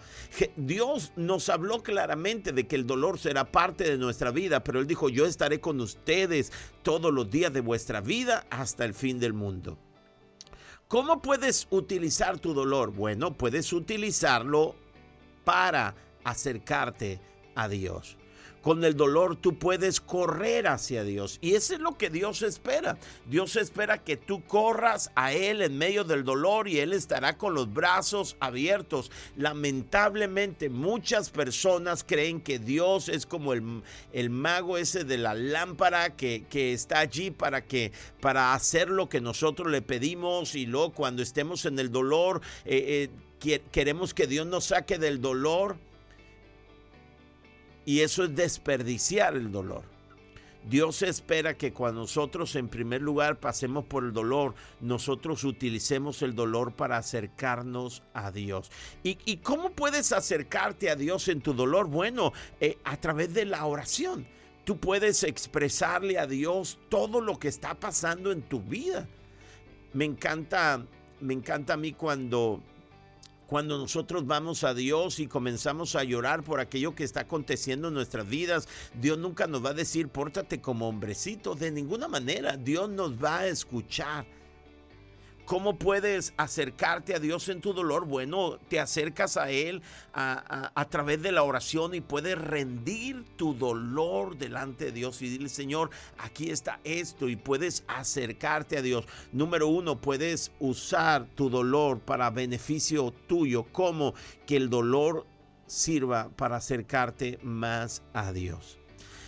Dios 0.57 1.13
nos 1.17 1.49
habló 1.49 1.83
claramente 1.83 2.53
de 2.53 2.67
que 2.67 2.77
el 2.77 2.87
dolor 2.87 3.19
será 3.19 3.51
parte 3.51 3.85
de 3.85 3.99
nuestra 3.99 4.31
vida, 4.31 4.63
pero 4.65 4.81
Él 4.81 4.87
dijo, 4.87 5.09
yo 5.09 5.27
estaré 5.27 5.61
con 5.61 5.81
ustedes 5.81 6.53
todos 6.83 7.13
los 7.13 7.31
días 7.31 7.53
de 7.53 7.61
vuestra 7.61 8.01
vida 8.01 8.47
hasta 8.51 8.85
el 8.85 8.95
fin 8.95 9.19
del 9.19 9.33
mundo. 9.33 9.79
¿Cómo 10.89 11.23
puedes 11.23 11.67
utilizar 11.71 12.39
tu 12.39 12.53
dolor? 12.53 12.93
Bueno, 12.93 13.37
puedes 13.37 13.73
utilizarlo 13.73 14.75
para 15.45 15.95
acercarte 16.25 17.21
a 17.55 17.69
Dios 17.69 18.17
con 18.63 18.85
el 18.85 18.97
dolor 18.97 19.37
tú 19.37 19.59
puedes 19.59 20.01
correr 20.01 20.69
hacia 20.69 21.05
Dios. 21.05 21.39
Y 21.41 21.55
eso 21.55 21.75
es 21.75 21.81
lo 21.81 21.99
que 21.99 22.09
Dios 22.09 22.43
espera. 22.43 22.97
Dios 23.27 23.57
espera 23.57 23.99
que 23.99 24.17
tú 24.17 24.43
corras 24.45 25.11
a 25.15 25.33
Él 25.33 25.61
en 25.63 25.77
medio 25.77 26.05
del 26.05 26.25
dolor 26.25 26.69
y 26.69 26.79
Él 26.79 26.93
estará 26.93 27.37
con 27.37 27.55
los 27.55 27.73
brazos 27.73 28.37
abiertos. 28.41 29.11
Lamentablemente 29.37 30.71
muchas 30.71 31.31
personas 31.31 32.05
creen 32.05 32.41
que 32.41 32.59
Dios 32.59 33.09
es 33.09 33.27
como 33.27 33.53
el, 33.53 33.83
el 34.13 34.31
mago 34.31 34.79
ese 34.79 35.05
de 35.05 35.19
la 35.19 35.35
lámpara 35.35 36.17
que, 36.17 36.43
está 36.53 37.01
allí 37.01 37.31
para, 37.31 37.65
que, 37.65 37.93
para 38.21 38.55
hacer 38.55 38.89
lo 38.89 39.09
que 39.09 39.21
nosotros 39.21 39.71
le 39.71 39.83
pedimos 39.83 40.55
y 40.55 40.67
luego 40.67 40.93
cuando 40.93 41.23
estemos 41.23 41.65
en 41.65 41.79
el 41.79 41.91
dolor 41.91 42.41
eh, 42.65 43.11
eh, 43.45 43.61
queremos 43.73 44.15
que 44.15 44.27
Dios 44.27 44.47
nos 44.47 44.67
saque 44.67 44.99
del 44.99 45.21
dolor 45.21 45.77
y 47.85 48.01
eso 48.01 48.25
es 48.25 48.35
desperdiciar 48.35 49.37
el 49.37 49.51
dolor. 49.51 49.93
Dios 50.69 51.03
espera 51.03 51.55
que 51.55 51.73
cuando 51.73 52.03
nosotros 52.03 52.55
en 52.55 52.69
primer 52.69 53.03
lugar 53.03 53.41
pasemos 53.41 53.85
por 53.85 54.05
el 54.05 54.13
dolor, 54.13 54.55
nosotros 54.81 55.43
utilicemos 55.43 56.23
el 56.23 56.37
dolor 56.37 56.73
para 56.75 56.99
acercarnos 56.99 58.03
a 58.15 58.31
Dios. 58.31 58.71
¿Y, 59.03 59.39
cómo 59.39 59.71
puedes 59.71 60.13
acercarte 60.13 60.89
a 60.89 60.97
Dios 60.97 61.27
en 61.27 61.41
tu 61.41 61.53
dolor? 61.53 61.89
Bueno, 61.89 62.33
eh, 62.61 62.79
a 62.85 62.97
través 62.97 63.35
de 63.35 63.45
la 63.45 63.65
oración. 63.67 64.27
Tú 64.65 64.79
puedes 64.79 65.25
expresarle 65.25 66.21
a 66.21 66.29
Dios 66.29 66.79
todo 66.89 67.21
lo 67.21 67.41
que 67.41 67.49
está 67.49 67.75
pasando 67.75 68.31
en 68.31 68.43
tu 68.43 68.61
vida. 68.61 69.09
Me 69.93 70.05
encanta, 70.05 70.87
me 71.21 71.35
encanta 71.35 71.75
a 71.75 71.77
mí 71.77 71.93
cuando 71.93 72.63
cuando 73.53 73.77
nosotros 73.77 74.27
vamos 74.27 74.65
a 74.65 74.73
Dios 74.73 75.21
y 75.21 75.27
comenzamos 75.27 75.95
a 75.95 76.05
llorar 76.05 76.43
por 76.43 76.59
aquello 76.59 76.95
que 76.95 77.05
está 77.05 77.21
aconteciendo 77.21 77.89
en 77.89 77.95
nuestras 77.95 78.27
vidas, 78.27 78.67
Dios 78.99 79.19
nunca 79.19 79.47
nos 79.47 79.63
va 79.63 79.69
a 79.69 79.75
decir, 79.75 80.09
pórtate 80.09 80.63
como 80.63 80.89
hombrecito, 80.89 81.55
de 81.55 81.71
ninguna 81.71 82.09
manera, 82.09 82.57
Dios 82.57 82.89
nos 82.89 83.23
va 83.23 83.41
a 83.41 83.47
escuchar. 83.49 84.25
¿Cómo 85.53 85.77
puedes 85.77 86.33
acercarte 86.39 87.15
a 87.15 87.19
Dios 87.19 87.51
en 87.51 87.61
tu 87.61 87.75
dolor? 87.75 88.07
Bueno, 88.07 88.59
te 88.71 88.81
acercas 88.81 89.37
a 89.37 89.51
Él 89.51 89.83
a, 90.15 90.87
través 90.89 91.21
de 91.21 91.31
la 91.31 91.43
oración 91.43 91.95
y 91.95 92.01
puedes 92.01 92.39
rendir 92.39 93.23
tu 93.37 93.53
dolor 93.53 94.39
delante 94.39 94.87
de 94.87 94.93
Dios 94.93 95.21
y 95.21 95.29
dile, 95.29 95.51
Señor, 95.51 95.91
aquí 96.17 96.49
está 96.49 96.81
esto 96.85 97.29
y 97.29 97.37
puedes 97.37 97.85
acercarte 97.87 98.79
a 98.79 98.81
Dios. 98.83 99.05
Número 99.31 99.69
uno, 99.69 100.01
puedes 100.01 100.53
usar 100.59 101.27
tu 101.35 101.51
dolor 101.51 102.01
para 102.01 102.31
beneficio 102.31 103.13
tuyo, 103.27 103.65
como 103.73 104.15
que 104.47 104.57
el 104.57 104.71
dolor 104.71 105.27
sirva 105.67 106.31
para 106.31 106.57
acercarte 106.57 107.39
más 107.43 108.03
a 108.15 108.33
Dios. 108.33 108.79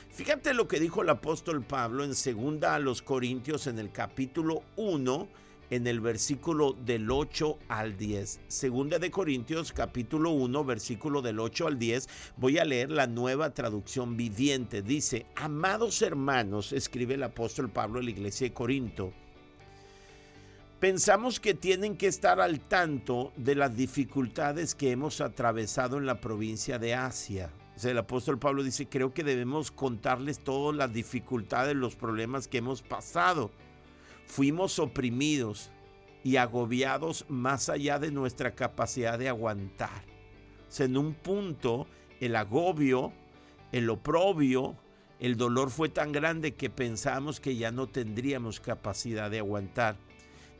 Fíjate 0.09 0.55
lo 0.55 0.69
que 0.69 0.81
dijo 0.81 1.03
el 1.03 1.11
apóstol 1.11 1.63
Pablo 1.63 2.03
en 2.03 2.15
segunda 2.15 2.75
a 2.75 2.79
los 2.79 3.03
Corintios 3.03 3.67
en 3.67 3.79
el 3.79 3.93
capítulo 3.93 4.63
1 4.77 5.44
en 5.75 5.87
el 5.89 6.01
versículo 6.01 6.73
del 6.73 7.11
8 7.11 7.59
al 7.69 7.97
10. 7.97 8.41
Segunda 8.47 8.99
de 8.99 9.11
Corintios 9.11 9.73
capítulo 9.73 10.31
1 10.31 10.65
versículo 10.65 11.21
del 11.21 11.41
8 11.41 11.67
al 11.67 11.79
10. 11.79 12.09
Voy 12.37 12.59
a 12.59 12.65
leer 12.65 12.91
la 12.91 13.07
nueva 13.07 13.55
traducción 13.55 14.17
viviente. 14.17 14.83
Dice, 14.83 15.27
amados 15.35 16.01
hermanos, 16.03 16.73
escribe 16.73 17.15
el 17.15 17.25
apóstol 17.25 17.71
Pablo 17.71 17.99
en 17.99 18.05
la 18.05 18.11
iglesia 18.13 18.49
de 18.49 18.55
Corinto. 18.55 19.13
Pensamos 20.79 21.41
que 21.41 21.55
tienen 21.55 21.97
que 21.97 22.07
estar 22.07 22.41
al 22.41 22.61
tanto 22.61 23.33
de 23.37 23.55
las 23.55 23.77
dificultades 23.77 24.75
que 24.75 24.93
hemos 24.93 25.21
atravesado 25.21 25.99
en 25.99 26.07
la 26.07 26.21
provincia 26.21 26.79
de 26.79 26.95
Asia 26.95 27.51
el 27.83 27.99
apóstol 27.99 28.39
Pablo 28.39 28.63
dice, 28.63 28.89
creo 28.89 29.13
que 29.13 29.25
debemos 29.25 29.71
contarles 29.71 30.39
todas 30.39 30.77
las 30.77 30.93
dificultades, 30.93 31.75
los 31.75 31.97
problemas 31.97 32.47
que 32.47 32.59
hemos 32.59 32.83
pasado. 32.83 33.51
Fuimos 34.27 34.79
oprimidos 34.79 35.71
y 36.23 36.37
agobiados 36.37 37.27
más 37.29 37.69
allá 37.69 37.99
de 37.99 38.11
nuestra 38.11 38.55
capacidad 38.55 39.19
de 39.19 39.29
aguantar. 39.29 40.03
en 40.79 40.97
un 40.97 41.15
punto 41.15 41.87
el 42.21 42.35
agobio, 42.35 43.13
el 43.71 43.89
oprobio, 43.91 44.77
el 45.21 45.37
dolor 45.37 45.71
fue 45.71 45.89
tan 45.89 46.13
grande 46.13 46.55
que 46.55 46.71
pensamos 46.71 47.41
que 47.41 47.57
ya 47.57 47.71
no 47.71 47.87
tendríamos 47.87 48.61
capacidad 48.61 49.31
de 49.31 49.39
aguantar. 49.39 49.97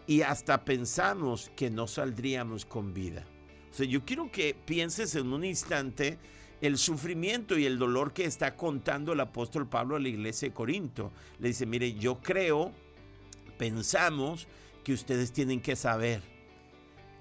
Y 0.07 0.21
hasta 0.21 0.65
pensamos 0.65 1.51
que 1.57 1.71
no 1.71 1.87
saldríamos 1.87 2.65
con 2.67 2.93
vida. 2.93 3.25
O 3.71 3.75
sea, 3.75 3.87
yo 3.87 4.05
quiero 4.05 4.31
que 4.31 4.55
pienses 4.55 5.15
en 5.17 5.33
un 5.33 5.45
instante 5.45 6.19
el 6.61 6.79
sufrimiento 6.79 7.59
y 7.59 7.67
el 7.67 7.79
dolor 7.79 8.13
que 8.13 8.25
está 8.25 8.57
contando 8.57 9.13
el 9.13 9.21
apóstol 9.21 9.69
Pablo 9.69 9.97
a 9.97 10.01
la 10.01 10.09
iglesia 10.09 10.49
de 10.49 10.55
Corinto. 10.55 11.13
Le 11.41 11.49
dice, 11.49 11.67
mire, 11.67 11.95
yo 11.95 12.21
creo, 12.21 12.73
pensamos 13.59 14.47
que 14.83 14.93
ustedes 14.93 15.33
tienen 15.33 15.61
que 15.61 15.77
saber. 15.77 16.23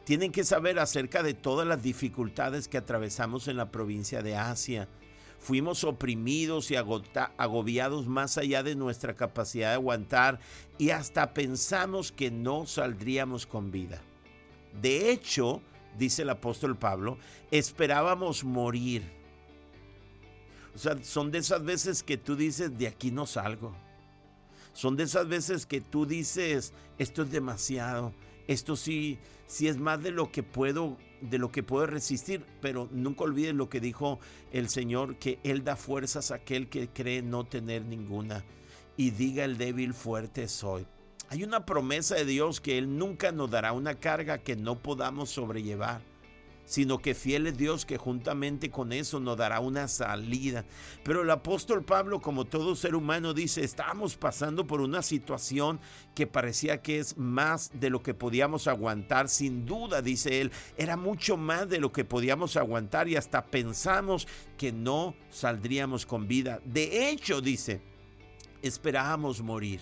Tienen 0.05 0.31
que 0.31 0.43
saber 0.43 0.79
acerca 0.79 1.23
de 1.23 1.33
todas 1.33 1.65
las 1.65 1.81
dificultades 1.81 2.67
que 2.67 2.77
atravesamos 2.77 3.47
en 3.47 3.57
la 3.57 3.71
provincia 3.71 4.21
de 4.21 4.35
Asia. 4.35 4.87
Fuimos 5.39 5.83
oprimidos 5.83 6.71
y 6.71 6.75
agobiados 6.75 8.07
más 8.07 8.37
allá 8.37 8.63
de 8.63 8.75
nuestra 8.75 9.13
capacidad 9.13 9.69
de 9.69 9.75
aguantar 9.75 10.39
y 10.77 10.89
hasta 10.89 11.33
pensamos 11.33 12.11
que 12.11 12.31
no 12.31 12.65
saldríamos 12.65 13.45
con 13.45 13.71
vida. 13.71 14.01
De 14.81 15.11
hecho, 15.11 15.61
dice 15.97 16.21
el 16.23 16.29
apóstol 16.29 16.77
Pablo, 16.77 17.17
esperábamos 17.51 18.43
morir 18.43 19.23
o 20.75 20.77
sea, 20.77 21.01
son 21.03 21.31
de 21.31 21.39
esas 21.39 21.63
veces 21.63 22.03
que 22.03 22.17
tú 22.17 22.35
dices, 22.35 22.77
de 22.77 22.87
aquí 22.87 23.11
no 23.11 23.25
salgo. 23.25 23.75
Son 24.73 24.95
de 24.95 25.03
esas 25.03 25.27
veces 25.27 25.65
que 25.65 25.81
tú 25.81 26.05
dices, 26.05 26.73
esto 26.97 27.23
es 27.23 27.31
demasiado, 27.31 28.13
esto 28.47 28.75
sí, 28.75 29.19
sí 29.47 29.67
es 29.67 29.77
más 29.77 30.01
de 30.01 30.11
lo 30.11 30.31
que 30.31 30.43
puedo, 30.43 30.97
de 31.21 31.37
lo 31.37 31.51
que 31.51 31.63
puedo 31.63 31.85
resistir, 31.85 32.43
pero 32.61 32.89
nunca 32.91 33.23
olvides 33.23 33.53
lo 33.53 33.69
que 33.69 33.79
dijo 33.79 34.19
el 34.51 34.69
Señor, 34.69 35.17
que 35.17 35.39
Él 35.43 35.63
da 35.63 35.75
fuerzas 35.75 36.31
a 36.31 36.35
aquel 36.35 36.69
que 36.69 36.89
cree 36.89 37.21
no 37.21 37.45
tener 37.45 37.85
ninguna. 37.85 38.43
Y 38.97 39.11
diga 39.11 39.45
el 39.45 39.57
débil, 39.57 39.93
fuerte 39.93 40.47
soy. 40.47 40.85
Hay 41.29 41.43
una 41.43 41.65
promesa 41.65 42.15
de 42.15 42.25
Dios 42.25 42.61
que 42.61 42.77
Él 42.77 42.97
nunca 42.97 43.31
nos 43.31 43.49
dará 43.49 43.73
una 43.73 43.95
carga 43.95 44.39
que 44.39 44.55
no 44.55 44.79
podamos 44.79 45.29
sobrellevar 45.29 46.12
sino 46.65 46.99
que 46.99 47.13
fiel 47.13 47.47
es 47.47 47.57
Dios 47.57 47.85
que 47.85 47.97
juntamente 47.97 48.69
con 48.69 48.93
eso 48.93 49.19
nos 49.19 49.37
dará 49.37 49.59
una 49.59 49.87
salida. 49.87 50.65
Pero 51.03 51.21
el 51.21 51.29
apóstol 51.29 51.83
Pablo, 51.83 52.21
como 52.21 52.45
todo 52.45 52.75
ser 52.75 52.95
humano, 52.95 53.33
dice, 53.33 53.63
estábamos 53.63 54.15
pasando 54.15 54.65
por 54.65 54.81
una 54.81 55.01
situación 55.01 55.79
que 56.15 56.27
parecía 56.27 56.81
que 56.81 56.99
es 56.99 57.17
más 57.17 57.71
de 57.73 57.89
lo 57.89 58.01
que 58.01 58.13
podíamos 58.13 58.67
aguantar, 58.67 59.29
sin 59.29 59.65
duda, 59.65 60.01
dice 60.01 60.41
él, 60.41 60.51
era 60.77 60.95
mucho 60.95 61.37
más 61.37 61.67
de 61.69 61.79
lo 61.79 61.91
que 61.91 62.05
podíamos 62.05 62.55
aguantar 62.57 63.07
y 63.07 63.15
hasta 63.15 63.45
pensamos 63.45 64.27
que 64.57 64.71
no 64.71 65.15
saldríamos 65.29 66.05
con 66.05 66.27
vida. 66.27 66.61
De 66.65 67.09
hecho, 67.09 67.41
dice, 67.41 67.81
esperábamos 68.61 69.41
morir. 69.41 69.81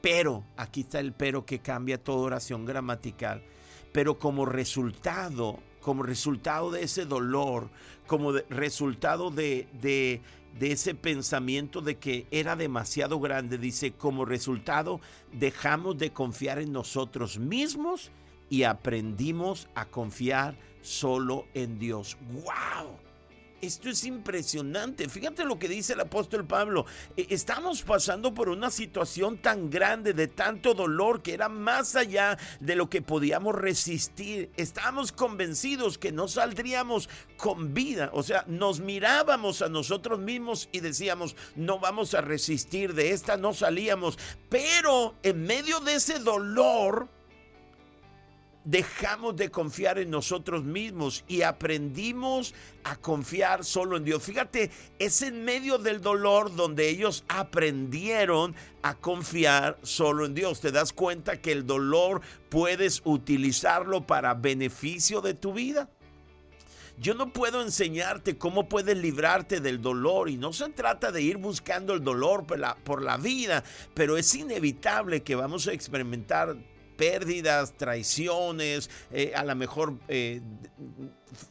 Pero, 0.00 0.44
aquí 0.56 0.82
está 0.82 1.00
el 1.00 1.12
pero 1.12 1.44
que 1.44 1.58
cambia 1.58 2.02
toda 2.02 2.18
oración 2.18 2.64
gramatical 2.64 3.42
pero 3.98 4.16
como 4.16 4.46
resultado, 4.46 5.58
como 5.80 6.04
resultado 6.04 6.70
de 6.70 6.84
ese 6.84 7.04
dolor, 7.04 7.68
como 8.06 8.30
resultado 8.48 9.32
de, 9.32 9.66
de, 9.72 10.20
de 10.56 10.70
ese 10.70 10.94
pensamiento 10.94 11.80
de 11.80 11.96
que 11.96 12.24
era 12.30 12.54
demasiado 12.54 13.18
grande, 13.18 13.58
dice, 13.58 13.90
como 13.90 14.24
resultado 14.24 15.00
dejamos 15.32 15.98
de 15.98 16.12
confiar 16.12 16.60
en 16.60 16.70
nosotros 16.70 17.40
mismos 17.40 18.12
y 18.48 18.62
aprendimos 18.62 19.66
a 19.74 19.86
confiar 19.86 20.54
solo 20.80 21.46
en 21.54 21.80
Dios. 21.80 22.16
¡Wow! 22.30 23.07
Esto 23.60 23.90
es 23.90 24.04
impresionante. 24.04 25.08
Fíjate 25.08 25.44
lo 25.44 25.58
que 25.58 25.68
dice 25.68 25.94
el 25.94 26.00
apóstol 26.00 26.46
Pablo. 26.46 26.86
E, 27.16 27.26
estamos 27.30 27.82
pasando 27.82 28.32
por 28.32 28.48
una 28.48 28.70
situación 28.70 29.38
tan 29.38 29.68
grande, 29.68 30.12
de 30.12 30.28
tanto 30.28 30.74
dolor, 30.74 31.22
que 31.22 31.34
era 31.34 31.48
más 31.48 31.96
allá 31.96 32.38
de 32.60 32.76
lo 32.76 32.88
que 32.88 33.02
podíamos 33.02 33.54
resistir. 33.54 34.50
Estábamos 34.56 35.10
convencidos 35.10 35.98
que 35.98 36.12
no 36.12 36.28
saldríamos 36.28 37.08
con 37.36 37.74
vida. 37.74 38.10
O 38.12 38.22
sea, 38.22 38.44
nos 38.46 38.80
mirábamos 38.80 39.62
a 39.62 39.68
nosotros 39.68 40.20
mismos 40.20 40.68
y 40.70 40.80
decíamos, 40.80 41.34
no 41.56 41.78
vamos 41.78 42.14
a 42.14 42.20
resistir, 42.20 42.94
de 42.94 43.10
esta 43.10 43.36
no 43.36 43.54
salíamos. 43.54 44.18
Pero 44.48 45.16
en 45.22 45.42
medio 45.42 45.80
de 45.80 45.94
ese 45.94 46.20
dolor, 46.20 47.08
dejamos 48.68 49.34
de 49.34 49.50
confiar 49.50 49.98
en 49.98 50.10
nosotros 50.10 50.62
mismos 50.62 51.24
y 51.26 51.40
aprendimos 51.40 52.54
a 52.84 52.96
confiar 52.96 53.64
solo 53.64 53.96
en 53.96 54.04
Dios. 54.04 54.22
Fíjate, 54.22 54.70
es 54.98 55.22
en 55.22 55.42
medio 55.42 55.78
del 55.78 56.02
dolor 56.02 56.54
donde 56.54 56.90
ellos 56.90 57.24
aprendieron 57.28 58.54
a 58.82 58.94
confiar 58.94 59.78
solo 59.82 60.26
en 60.26 60.34
Dios. 60.34 60.60
Te 60.60 60.70
das 60.70 60.92
cuenta 60.92 61.40
que 61.40 61.52
el 61.52 61.66
dolor 61.66 62.20
puedes 62.50 63.00
utilizarlo 63.06 64.06
para 64.06 64.34
beneficio 64.34 65.22
de 65.22 65.32
tu 65.32 65.54
vida. 65.54 65.88
Yo 67.00 67.14
no 67.14 67.32
puedo 67.32 67.62
enseñarte 67.62 68.36
cómo 68.36 68.68
puedes 68.68 68.98
librarte 68.98 69.60
del 69.60 69.80
dolor 69.80 70.28
y 70.28 70.36
no 70.36 70.52
se 70.52 70.68
trata 70.68 71.10
de 71.10 71.22
ir 71.22 71.38
buscando 71.38 71.94
el 71.94 72.04
dolor 72.04 72.44
por 72.44 72.58
la, 72.58 72.74
por 72.74 73.02
la 73.02 73.16
vida, 73.16 73.64
pero 73.94 74.18
es 74.18 74.34
inevitable 74.34 75.22
que 75.22 75.36
vamos 75.36 75.68
a 75.68 75.72
experimentar 75.72 76.56
pérdidas, 76.98 77.74
traiciones, 77.78 78.90
eh, 79.12 79.32
a 79.34 79.44
lo 79.44 79.54
mejor 79.54 79.94
eh, 80.08 80.42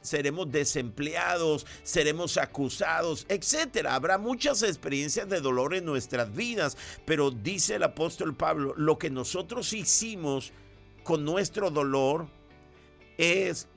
seremos 0.01 0.51
desempleados, 0.51 1.65
seremos 1.83 2.37
acusados, 2.37 3.25
etcétera. 3.29 3.95
Habrá 3.95 4.17
muchas 4.17 4.61
experiencias 4.61 5.27
de 5.29 5.39
dolor 5.39 5.73
en 5.73 5.85
nuestras 5.85 6.35
vidas, 6.35 6.77
pero 7.05 7.31
dice 7.31 7.75
el 7.75 7.83
apóstol 7.83 8.35
Pablo, 8.35 8.73
lo 8.77 8.99
que 8.99 9.09
nosotros 9.09 9.71
hicimos 9.73 10.51
con 11.03 11.23
nuestro 11.23 11.71
dolor 11.71 12.27
es 13.17 13.67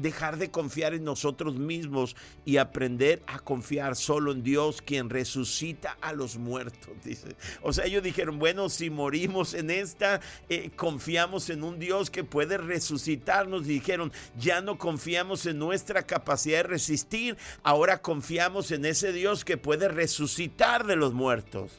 dejar 0.00 0.38
de 0.38 0.50
confiar 0.50 0.94
en 0.94 1.04
nosotros 1.04 1.56
mismos 1.56 2.16
y 2.44 2.56
aprender 2.56 3.22
a 3.26 3.38
confiar 3.38 3.96
solo 3.96 4.32
en 4.32 4.42
Dios, 4.42 4.82
quien 4.82 5.10
resucita 5.10 5.96
a 6.00 6.12
los 6.12 6.36
muertos. 6.36 6.90
Dice. 7.04 7.36
O 7.62 7.72
sea, 7.72 7.84
ellos 7.84 8.02
dijeron, 8.02 8.38
bueno, 8.38 8.68
si 8.68 8.90
morimos 8.90 9.54
en 9.54 9.70
esta, 9.70 10.20
eh, 10.48 10.70
confiamos 10.76 11.50
en 11.50 11.64
un 11.64 11.78
Dios 11.78 12.10
que 12.10 12.24
puede 12.24 12.58
resucitarnos. 12.58 13.66
dijeron, 13.66 14.12
ya 14.38 14.60
no 14.60 14.78
confiamos 14.78 15.46
en 15.46 15.58
nuestra 15.58 16.02
capacidad 16.02 16.58
de 16.58 16.62
resistir, 16.64 17.36
ahora 17.62 18.02
confiamos 18.02 18.70
en 18.70 18.84
ese 18.84 19.12
Dios 19.12 19.44
que 19.44 19.56
puede 19.56 19.88
resucitar 19.88 20.86
de 20.86 20.96
los 20.96 21.12
muertos. 21.12 21.72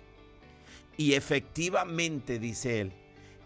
Y 0.97 1.13
efectivamente, 1.13 2.37
dice 2.39 2.81
él, 2.81 2.93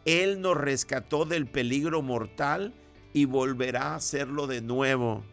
Él 0.05 0.41
nos 0.41 0.57
rescató 0.57 1.25
del 1.25 1.47
peligro 1.47 2.01
mortal 2.01 2.73
y 3.15 3.23
volverá 3.23 3.93
a 3.93 3.95
hacerlo 3.95 4.45
de 4.45 4.59
nuevo. 4.61 5.23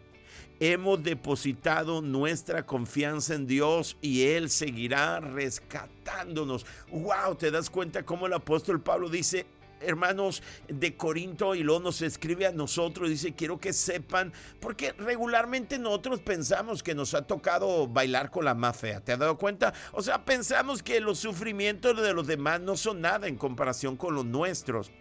Hemos 0.61 1.03
depositado 1.03 2.01
nuestra 2.01 2.65
confianza 2.65 3.35
en 3.35 3.49
Dios 3.49 3.97
y 4.01 4.23
Él 4.23 4.51
seguirá 4.51 5.19
rescatándonos. 5.19 6.65
¡Wow! 6.93 7.35
¿Te 7.37 7.51
das 7.51 7.69
cuenta 7.69 8.05
cómo 8.05 8.29
el 8.29 8.35
apóstol 8.35 8.81
Pablo 8.81 9.09
dice, 9.09 9.47
hermanos 9.81 10.45
de 10.69 10.97
Corinto 10.97 11.57
y 11.57 11.65
luego 11.65 11.81
nos 11.81 12.03
escribe 12.03 12.47
a 12.47 12.53
nosotros, 12.53 13.09
dice, 13.09 13.35
quiero 13.35 13.59
que 13.59 13.73
sepan, 13.73 14.33
porque 14.61 14.93
regularmente 14.93 15.77
nosotros 15.77 16.21
pensamos 16.21 16.85
que 16.85 16.95
nos 16.95 17.15
ha 17.15 17.27
tocado 17.27 17.89
bailar 17.89 18.31
con 18.31 18.45
la 18.45 18.55
más 18.55 18.77
fea, 18.77 19.01
¿te 19.01 19.11
has 19.11 19.19
dado 19.19 19.37
cuenta? 19.37 19.75
O 19.91 20.03
sea, 20.03 20.25
pensamos 20.25 20.85
que 20.85 21.01
los 21.01 21.19
sufrimientos 21.19 22.01
de 22.01 22.15
los 22.15 22.29
demás 22.29 22.61
no 22.61 22.77
son 22.77 23.01
nada 23.01 23.27
en 23.27 23.35
comparación 23.35 23.97
con 23.97 24.15
los 24.15 24.25
nuestros. 24.25 24.93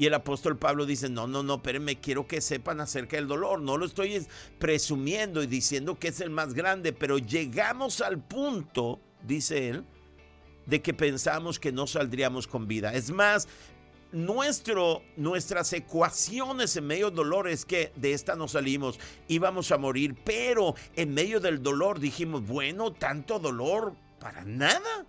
Y 0.00 0.06
el 0.06 0.14
apóstol 0.14 0.56
Pablo 0.56 0.86
dice, 0.86 1.10
no, 1.10 1.26
no, 1.26 1.42
no, 1.42 1.56
espérenme, 1.56 2.00
quiero 2.00 2.26
que 2.26 2.40
sepan 2.40 2.80
acerca 2.80 3.18
del 3.18 3.28
dolor. 3.28 3.60
No 3.60 3.76
lo 3.76 3.84
estoy 3.84 4.26
presumiendo 4.58 5.42
y 5.42 5.46
diciendo 5.46 5.98
que 5.98 6.08
es 6.08 6.22
el 6.22 6.30
más 6.30 6.54
grande, 6.54 6.94
pero 6.94 7.18
llegamos 7.18 8.00
al 8.00 8.18
punto, 8.18 8.98
dice 9.22 9.68
él, 9.68 9.84
de 10.64 10.80
que 10.80 10.94
pensamos 10.94 11.60
que 11.60 11.70
no 11.70 11.86
saldríamos 11.86 12.46
con 12.46 12.66
vida. 12.66 12.94
Es 12.94 13.10
más, 13.10 13.46
nuestro, 14.10 15.02
nuestras 15.18 15.70
ecuaciones 15.74 16.74
en 16.76 16.86
medio 16.86 17.08
del 17.08 17.16
dolor 17.16 17.46
es 17.46 17.66
que 17.66 17.92
de 17.94 18.14
esta 18.14 18.36
no 18.36 18.48
salimos, 18.48 18.98
íbamos 19.28 19.70
a 19.70 19.76
morir, 19.76 20.16
pero 20.24 20.76
en 20.96 21.12
medio 21.12 21.40
del 21.40 21.62
dolor 21.62 22.00
dijimos, 22.00 22.46
bueno, 22.46 22.90
tanto 22.90 23.38
dolor 23.38 23.92
para 24.18 24.46
nada 24.46 25.04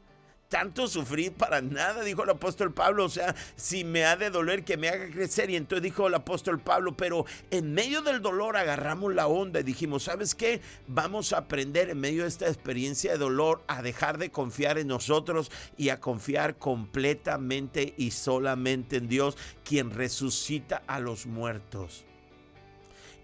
tanto 0.52 0.86
sufrir 0.90 1.32
para 1.32 1.62
nada, 1.62 2.04
dijo 2.04 2.24
el 2.24 2.30
apóstol 2.30 2.74
Pablo. 2.74 3.06
O 3.06 3.10
sea, 3.10 3.34
si 3.56 3.86
me 3.86 4.04
ha 4.04 4.18
de 4.18 4.30
doler, 4.30 4.66
que 4.66 4.76
me 4.76 4.90
haga 4.90 5.10
crecer. 5.10 5.50
Y 5.50 5.56
entonces 5.56 5.82
dijo 5.82 6.08
el 6.08 6.14
apóstol 6.14 6.60
Pablo, 6.60 6.98
pero 6.98 7.26
en 7.52 7.74
medio 7.74 8.02
del 8.02 8.22
dolor 8.22 8.58
agarramos 8.58 9.16
la 9.16 9.28
onda 9.28 9.62
y 9.62 9.64
dijimos, 9.64 10.04
¿sabes 10.04 10.36
qué? 10.36 10.60
Vamos 10.88 11.32
a 11.32 11.38
aprender 11.38 11.90
en 11.90 12.02
medio 12.02 12.24
de 12.24 12.28
esta 12.28 12.48
experiencia 12.48 13.14
de 13.14 13.18
dolor 13.18 13.64
a 13.68 13.82
dejar 13.82 14.18
de 14.18 14.30
confiar 14.30 14.78
en 14.78 14.88
nosotros 14.88 15.50
y 15.78 15.88
a 15.88 16.02
confiar 16.02 16.58
completamente 16.58 17.94
y 17.98 18.12
solamente 18.12 18.98
en 18.98 19.08
Dios, 19.08 19.38
quien 19.64 19.90
resucita 19.90 20.84
a 20.86 21.00
los 21.00 21.28
muertos. 21.28 22.04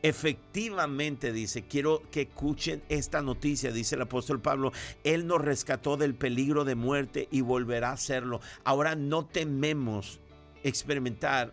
Efectivamente, 0.03 1.33
dice, 1.33 1.63
quiero 1.63 2.03
que 2.11 2.21
escuchen 2.21 2.83
esta 2.87 3.21
noticia, 3.21 3.71
dice 3.71 3.95
el 3.95 4.03
apóstol 4.03 4.39
Pablo, 4.39 4.71
Él 5.03 5.25
nos 5.25 5.41
rescató 5.41 5.97
del 5.97 6.13
peligro 6.13 6.65
de 6.65 6.75
muerte 6.75 7.27
y 7.31 7.41
volverá 7.41 7.89
a 7.89 7.93
hacerlo. 7.93 8.39
Ahora 8.63 8.95
no 8.95 9.25
tememos 9.25 10.19
experimentar 10.63 11.51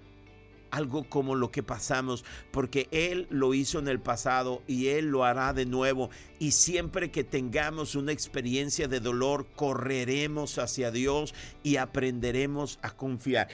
algo 0.70 1.08
como 1.08 1.36
lo 1.36 1.50
que 1.50 1.62
pasamos, 1.62 2.24
porque 2.50 2.88
Él 2.90 3.28
lo 3.30 3.54
hizo 3.54 3.78
en 3.78 3.88
el 3.88 4.00
pasado 4.00 4.62
y 4.66 4.88
Él 4.88 5.06
lo 5.06 5.24
hará 5.24 5.52
de 5.54 5.64
nuevo. 5.64 6.10
Y 6.38 6.50
siempre 6.50 7.10
que 7.10 7.24
tengamos 7.24 7.94
una 7.94 8.12
experiencia 8.12 8.88
de 8.88 9.00
dolor, 9.00 9.46
correremos 9.54 10.58
hacia 10.58 10.90
Dios 10.90 11.32
y 11.62 11.76
aprenderemos 11.76 12.78
a 12.82 12.90
confiar. 12.90 13.48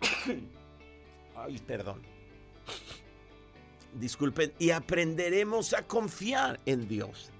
Ay, 1.34 1.58
perdón 1.66 2.11
disculpen, 3.94 4.52
y 4.58 4.70
aprenderemos 4.70 5.74
a 5.74 5.86
confiar 5.86 6.60
en 6.66 6.88
Dios. 6.88 7.30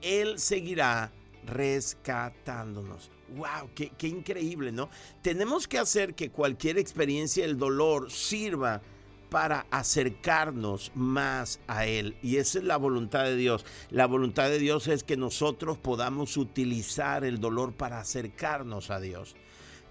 Él 0.00 0.38
seguirá 0.38 1.12
rescatándonos. 1.46 3.10
¡Wow! 3.36 3.70
Qué, 3.74 4.08
increíble, 4.08 4.72
¿no? 4.72 4.90
Tenemos 5.22 5.66
que 5.66 5.78
hacer 5.78 6.14
que 6.14 6.30
cualquier 6.30 6.78
experiencia 6.78 7.46
del 7.46 7.56
dolor 7.56 8.10
sirva 8.10 8.82
para 9.30 9.66
acercarnos 9.70 10.92
más 10.94 11.58
a 11.66 11.86
Él. 11.86 12.16
Y 12.22 12.36
esa 12.36 12.58
es 12.58 12.64
la 12.64 12.76
voluntad 12.76 13.24
de 13.24 13.36
Dios. 13.36 13.64
La 13.90 14.06
voluntad 14.06 14.50
de 14.50 14.58
Dios 14.58 14.88
es 14.88 15.04
que 15.04 15.16
nosotros 15.16 15.78
podamos 15.78 16.36
utilizar 16.36 17.24
el 17.24 17.40
dolor 17.40 17.72
para 17.72 18.00
acercarnos 18.00 18.90
a 18.90 19.00
Dios. 19.00 19.34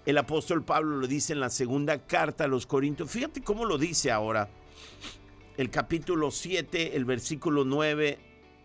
El 0.05 0.19
apóstol 0.19 0.63
Pablo 0.63 0.97
lo 0.97 1.07
dice 1.07 1.33
en 1.33 1.39
la 1.39 1.49
segunda 1.49 2.05
carta 2.05 2.43
a 2.43 2.47
los 2.47 2.67
Corintios. 2.67 3.09
Fíjate 3.09 3.41
cómo 3.41 3.65
lo 3.65 3.79
dice 3.79 4.11
ahora 4.11 4.49
el 5.61 5.69
capítulo 5.69 6.31
7, 6.31 6.95
el 6.95 7.05
versículo 7.05 7.63
9, 7.63 8.17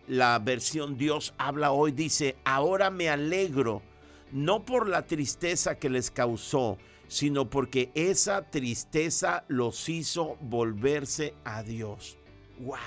la 0.07 0.39
versión 0.39 0.97
Dios 0.97 1.35
habla 1.37 1.71
hoy, 1.71 1.91
dice, 1.91 2.37
ahora 2.43 2.89
me 2.89 3.07
alegro, 3.07 3.83
no 4.31 4.65
por 4.65 4.89
la 4.89 5.05
tristeza 5.05 5.77
que 5.77 5.91
les 5.91 6.09
causó, 6.09 6.79
sino 7.07 7.51
porque 7.51 7.91
esa 7.93 8.49
tristeza 8.49 9.45
los 9.47 9.87
hizo 9.89 10.37
volverse 10.41 11.35
a 11.43 11.61
Dios. 11.61 12.17
¡Wow! 12.59 12.77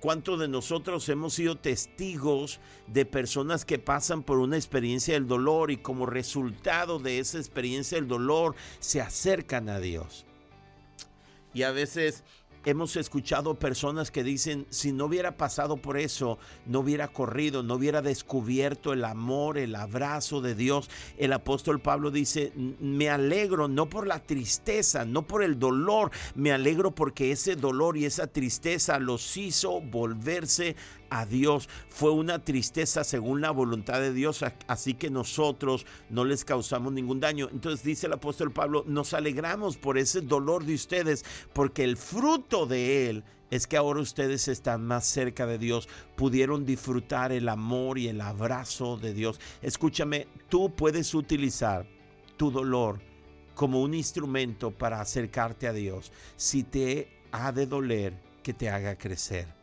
¿Cuántos 0.00 0.40
de 0.40 0.48
nosotros 0.48 1.08
hemos 1.08 1.34
sido 1.34 1.56
testigos 1.56 2.58
de 2.88 3.06
personas 3.06 3.64
que 3.64 3.78
pasan 3.78 4.24
por 4.24 4.40
una 4.40 4.56
experiencia 4.56 5.14
del 5.14 5.28
dolor 5.28 5.70
y 5.70 5.76
como 5.76 6.06
resultado 6.06 6.98
de 6.98 7.20
esa 7.20 7.38
experiencia 7.38 7.98
del 7.98 8.08
dolor 8.08 8.56
se 8.80 9.00
acercan 9.00 9.68
a 9.68 9.78
Dios? 9.78 10.26
Y 11.54 11.62
a 11.62 11.70
veces 11.70 12.24
hemos 12.64 12.96
escuchado 12.96 13.58
personas 13.58 14.10
que 14.10 14.22
dicen, 14.22 14.66
si 14.70 14.92
no 14.92 15.06
hubiera 15.06 15.36
pasado 15.36 15.76
por 15.76 15.98
eso, 15.98 16.38
no 16.66 16.80
hubiera 16.80 17.08
corrido, 17.08 17.62
no 17.62 17.74
hubiera 17.74 18.02
descubierto 18.02 18.92
el 18.92 19.04
amor, 19.04 19.58
el 19.58 19.74
abrazo 19.74 20.40
de 20.40 20.54
Dios. 20.54 20.88
El 21.18 21.32
apóstol 21.32 21.80
Pablo 21.80 22.10
dice, 22.10 22.52
me 22.80 23.08
alegro 23.08 23.68
no 23.68 23.88
por 23.88 24.06
la 24.06 24.20
tristeza, 24.20 25.04
no 25.04 25.26
por 25.26 25.42
el 25.42 25.58
dolor, 25.58 26.10
me 26.34 26.52
alegro 26.52 26.94
porque 26.94 27.32
ese 27.32 27.56
dolor 27.56 27.96
y 27.96 28.04
esa 28.04 28.26
tristeza 28.26 28.98
los 28.98 29.36
hizo 29.36 29.80
volverse 29.80 30.76
a 31.12 31.26
Dios. 31.26 31.68
Fue 31.90 32.10
una 32.10 32.42
tristeza 32.42 33.04
según 33.04 33.42
la 33.42 33.50
voluntad 33.50 34.00
de 34.00 34.14
Dios, 34.14 34.42
así 34.66 34.94
que 34.94 35.10
nosotros 35.10 35.84
no 36.08 36.24
les 36.24 36.44
causamos 36.44 36.92
ningún 36.92 37.20
daño. 37.20 37.48
Entonces 37.52 37.84
dice 37.84 38.06
el 38.06 38.14
apóstol 38.14 38.50
Pablo, 38.50 38.82
nos 38.86 39.12
alegramos 39.12 39.76
por 39.76 39.98
ese 39.98 40.22
dolor 40.22 40.64
de 40.64 40.74
ustedes, 40.74 41.24
porque 41.52 41.84
el 41.84 41.98
fruto 41.98 42.64
de 42.64 43.10
él 43.10 43.24
es 43.50 43.66
que 43.66 43.76
ahora 43.76 44.00
ustedes 44.00 44.48
están 44.48 44.86
más 44.86 45.04
cerca 45.04 45.44
de 45.44 45.58
Dios, 45.58 45.86
pudieron 46.16 46.64
disfrutar 46.64 47.30
el 47.32 47.50
amor 47.50 47.98
y 47.98 48.08
el 48.08 48.22
abrazo 48.22 48.96
de 48.96 49.12
Dios. 49.12 49.38
Escúchame, 49.60 50.26
tú 50.48 50.74
puedes 50.74 51.14
utilizar 51.14 51.86
tu 52.38 52.50
dolor 52.50 53.00
como 53.54 53.82
un 53.82 53.92
instrumento 53.92 54.70
para 54.70 55.02
acercarte 55.02 55.68
a 55.68 55.74
Dios. 55.74 56.10
Si 56.36 56.62
te 56.62 57.20
ha 57.32 57.52
de 57.52 57.66
doler, 57.66 58.18
que 58.42 58.54
te 58.54 58.68
haga 58.68 58.96
crecer 58.98 59.61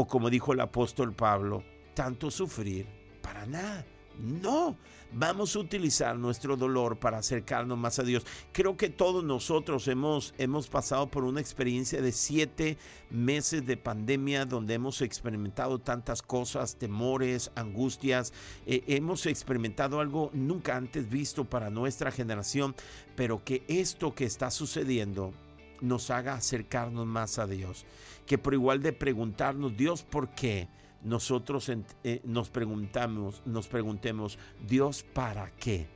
o 0.00 0.06
como 0.06 0.30
dijo 0.30 0.52
el 0.52 0.60
apóstol 0.60 1.12
Pablo, 1.12 1.64
tanto 1.92 2.30
sufrir 2.30 2.86
para 3.20 3.44
nada. 3.46 3.84
No, 4.16 4.76
vamos 5.12 5.56
a 5.56 5.58
utilizar 5.58 6.16
nuestro 6.16 6.56
dolor 6.56 7.00
para 7.00 7.18
acercarnos 7.18 7.76
más 7.76 7.98
a 7.98 8.04
Dios. 8.04 8.24
Creo 8.52 8.76
que 8.76 8.90
todos 8.90 9.24
nosotros 9.24 9.88
hemos, 9.88 10.34
hemos 10.38 10.68
pasado 10.68 11.08
por 11.08 11.24
una 11.24 11.40
experiencia 11.40 12.00
de 12.00 12.12
siete 12.12 12.78
meses 13.10 13.66
de 13.66 13.76
pandemia 13.76 14.44
donde 14.44 14.74
hemos 14.74 15.02
experimentado 15.02 15.80
tantas 15.80 16.22
cosas, 16.22 16.76
temores, 16.76 17.50
angustias. 17.56 18.32
Eh, 18.66 18.84
hemos 18.86 19.26
experimentado 19.26 19.98
algo 19.98 20.30
nunca 20.32 20.76
antes 20.76 21.08
visto 21.10 21.44
para 21.44 21.70
nuestra 21.70 22.12
generación, 22.12 22.76
pero 23.16 23.42
que 23.42 23.64
esto 23.66 24.14
que 24.14 24.26
está 24.26 24.52
sucediendo 24.52 25.32
nos 25.80 26.10
haga 26.10 26.34
acercarnos 26.34 27.06
más 27.06 27.38
a 27.38 27.46
Dios. 27.46 27.84
Que 28.26 28.38
por 28.38 28.54
igual 28.54 28.82
de 28.82 28.92
preguntarnos, 28.92 29.76
Dios, 29.76 30.02
¿por 30.02 30.30
qué? 30.30 30.68
Nosotros 31.02 31.70
eh, 32.04 32.20
nos 32.24 32.50
preguntamos, 32.50 33.42
nos 33.46 33.68
preguntemos, 33.68 34.38
Dios, 34.66 35.04
¿para 35.14 35.50
qué? 35.52 35.86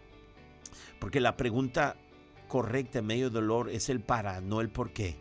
Porque 1.00 1.20
la 1.20 1.36
pregunta 1.36 1.96
correcta 2.48 3.00
en 3.00 3.06
medio 3.06 3.24
del 3.24 3.34
dolor 3.34 3.70
es 3.70 3.88
el 3.88 4.00
para, 4.00 4.40
no 4.40 4.60
el 4.60 4.70
por 4.70 4.92
qué. 4.92 5.16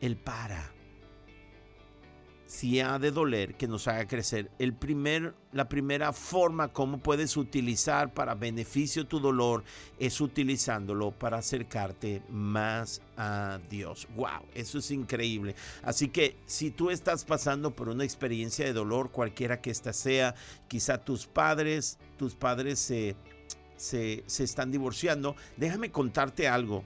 El 0.00 0.16
para 0.16 0.77
si 2.48 2.80
ha 2.80 2.98
de 2.98 3.10
doler, 3.10 3.56
que 3.56 3.68
nos 3.68 3.86
haga 3.88 4.08
crecer. 4.08 4.50
El 4.58 4.72
primer, 4.72 5.34
la 5.52 5.68
primera 5.68 6.14
forma 6.14 6.72
como 6.72 6.98
puedes 6.98 7.36
utilizar 7.36 8.14
para 8.14 8.34
beneficio 8.34 9.06
tu 9.06 9.20
dolor 9.20 9.64
es 9.98 10.18
utilizándolo 10.22 11.10
para 11.10 11.36
acercarte 11.36 12.22
más 12.30 13.02
a 13.18 13.60
Dios. 13.68 14.08
¡Wow! 14.16 14.46
Eso 14.54 14.78
es 14.78 14.90
increíble. 14.90 15.54
Así 15.82 16.08
que 16.08 16.36
si 16.46 16.70
tú 16.70 16.90
estás 16.90 17.26
pasando 17.26 17.76
por 17.76 17.90
una 17.90 18.04
experiencia 18.04 18.64
de 18.64 18.72
dolor, 18.72 19.10
cualquiera 19.10 19.60
que 19.60 19.70
ésta 19.70 19.92
sea, 19.92 20.34
quizá 20.68 21.04
tus 21.04 21.26
padres, 21.26 21.98
tus 22.16 22.34
padres 22.34 22.78
se, 22.78 23.14
se, 23.76 24.24
se 24.26 24.44
están 24.44 24.72
divorciando, 24.72 25.36
déjame 25.58 25.90
contarte 25.90 26.48
algo 26.48 26.82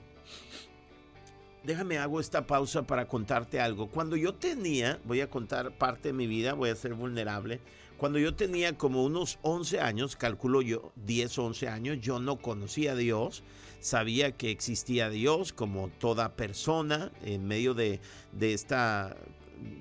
déjame 1.63 1.97
hago 1.97 2.19
esta 2.19 2.45
pausa 2.45 2.83
para 2.83 3.07
contarte 3.07 3.59
algo. 3.59 3.87
Cuando 3.87 4.15
yo 4.15 4.33
tenía, 4.33 4.99
voy 5.05 5.21
a 5.21 5.29
contar 5.29 5.71
parte 5.71 6.09
de 6.09 6.13
mi 6.13 6.27
vida, 6.27 6.53
voy 6.53 6.69
a 6.69 6.75
ser 6.75 6.93
vulnerable. 6.93 7.59
Cuando 7.97 8.19
yo 8.19 8.35
tenía 8.35 8.77
como 8.77 9.03
unos 9.03 9.39
11 9.43 9.79
años, 9.79 10.15
calculo 10.15 10.61
yo 10.61 10.91
10, 11.05 11.37
11 11.37 11.67
años, 11.69 11.97
yo 12.01 12.19
no 12.19 12.37
conocía 12.37 12.91
a 12.91 12.95
Dios, 12.95 13.43
sabía 13.79 14.31
que 14.33 14.51
existía 14.51 15.09
Dios 15.09 15.53
como 15.53 15.89
toda 15.99 16.35
persona 16.35 17.11
en 17.23 17.47
medio 17.47 17.73
de, 17.73 18.01
de 18.33 18.53
esta 18.53 19.15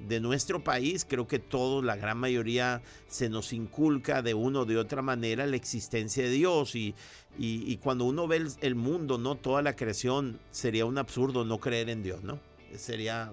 de 0.09 0.21
nuestro 0.21 0.63
país, 0.63 1.07
creo 1.09 1.27
que 1.27 1.39
todos, 1.39 1.85
la 1.85 1.97
gran 1.97 2.19
mayoría, 2.19 2.83
se 3.09 3.29
nos 3.29 3.53
inculca 3.53 4.23
de 4.23 4.35
una 4.35 4.61
o 4.61 4.65
de 4.65 4.79
otra 4.79 5.03
manera 5.03 5.47
la 5.47 5.57
existencia 5.57 6.23
de 6.25 6.31
Dios. 6.31 6.75
Y, 6.75 6.95
y, 7.39 7.77
cuando 7.79 8.05
uno 8.05 8.27
ve 8.27 8.47
el, 8.61 8.75
mundo, 8.75 9.19
¿no? 9.19 9.37
Toda 9.37 9.63
la 9.63 9.75
creación, 9.75 10.39
sería 10.51 10.85
un 10.85 10.99
absurdo 10.99 11.45
no 11.45 11.59
creer 11.59 11.89
en 11.89 12.03
Dios, 12.03 12.23
¿no? 12.23 12.39
Sería 12.77 13.33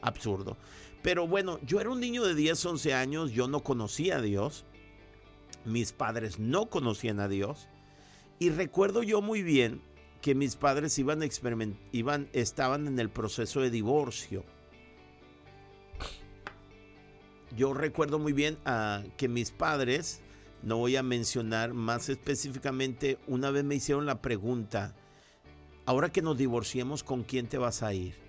absurdo. 0.00 0.56
Pero 1.02 1.26
bueno, 1.26 1.58
yo 1.64 1.80
era 1.80 1.90
un 1.90 2.00
niño 2.00 2.24
de 2.24 2.34
10, 2.34 2.66
11 2.66 2.94
años, 2.94 3.32
yo 3.32 3.48
no 3.48 3.62
conocía 3.62 4.16
a 4.16 4.22
Dios. 4.22 4.64
Mis 5.64 5.92
padres 5.92 6.38
no 6.38 6.66
conocían 6.66 7.20
a 7.20 7.28
Dios. 7.28 7.68
Y 8.38 8.50
recuerdo 8.50 9.02
yo 9.02 9.22
muy 9.22 9.42
bien 9.42 9.80
que 10.20 10.34
mis 10.34 10.56
padres 10.56 10.98
iban, 10.98 11.20
iban 11.92 12.28
estaban 12.32 12.86
en 12.86 12.98
el 12.98 13.10
proceso 13.10 13.60
de 13.60 13.70
divorcio. 13.70 14.44
Yo 17.56 17.74
recuerdo 17.74 18.18
muy 18.18 18.32
bien 18.32 18.58
a 18.64 19.02
que 19.16 19.28
mis 19.28 19.50
padres, 19.50 20.20
no 20.62 20.76
voy 20.76 20.96
a 20.96 21.02
mencionar 21.02 21.72
más 21.72 22.08
específicamente, 22.08 23.18
una 23.26 23.50
vez 23.50 23.64
me 23.64 23.76
hicieron 23.76 24.06
la 24.06 24.20
pregunta, 24.20 24.94
ahora 25.86 26.10
que 26.10 26.22
nos 26.22 26.36
divorciemos, 26.36 27.02
¿con 27.02 27.24
quién 27.24 27.48
te 27.48 27.58
vas 27.58 27.82
a 27.82 27.94
ir? 27.94 28.27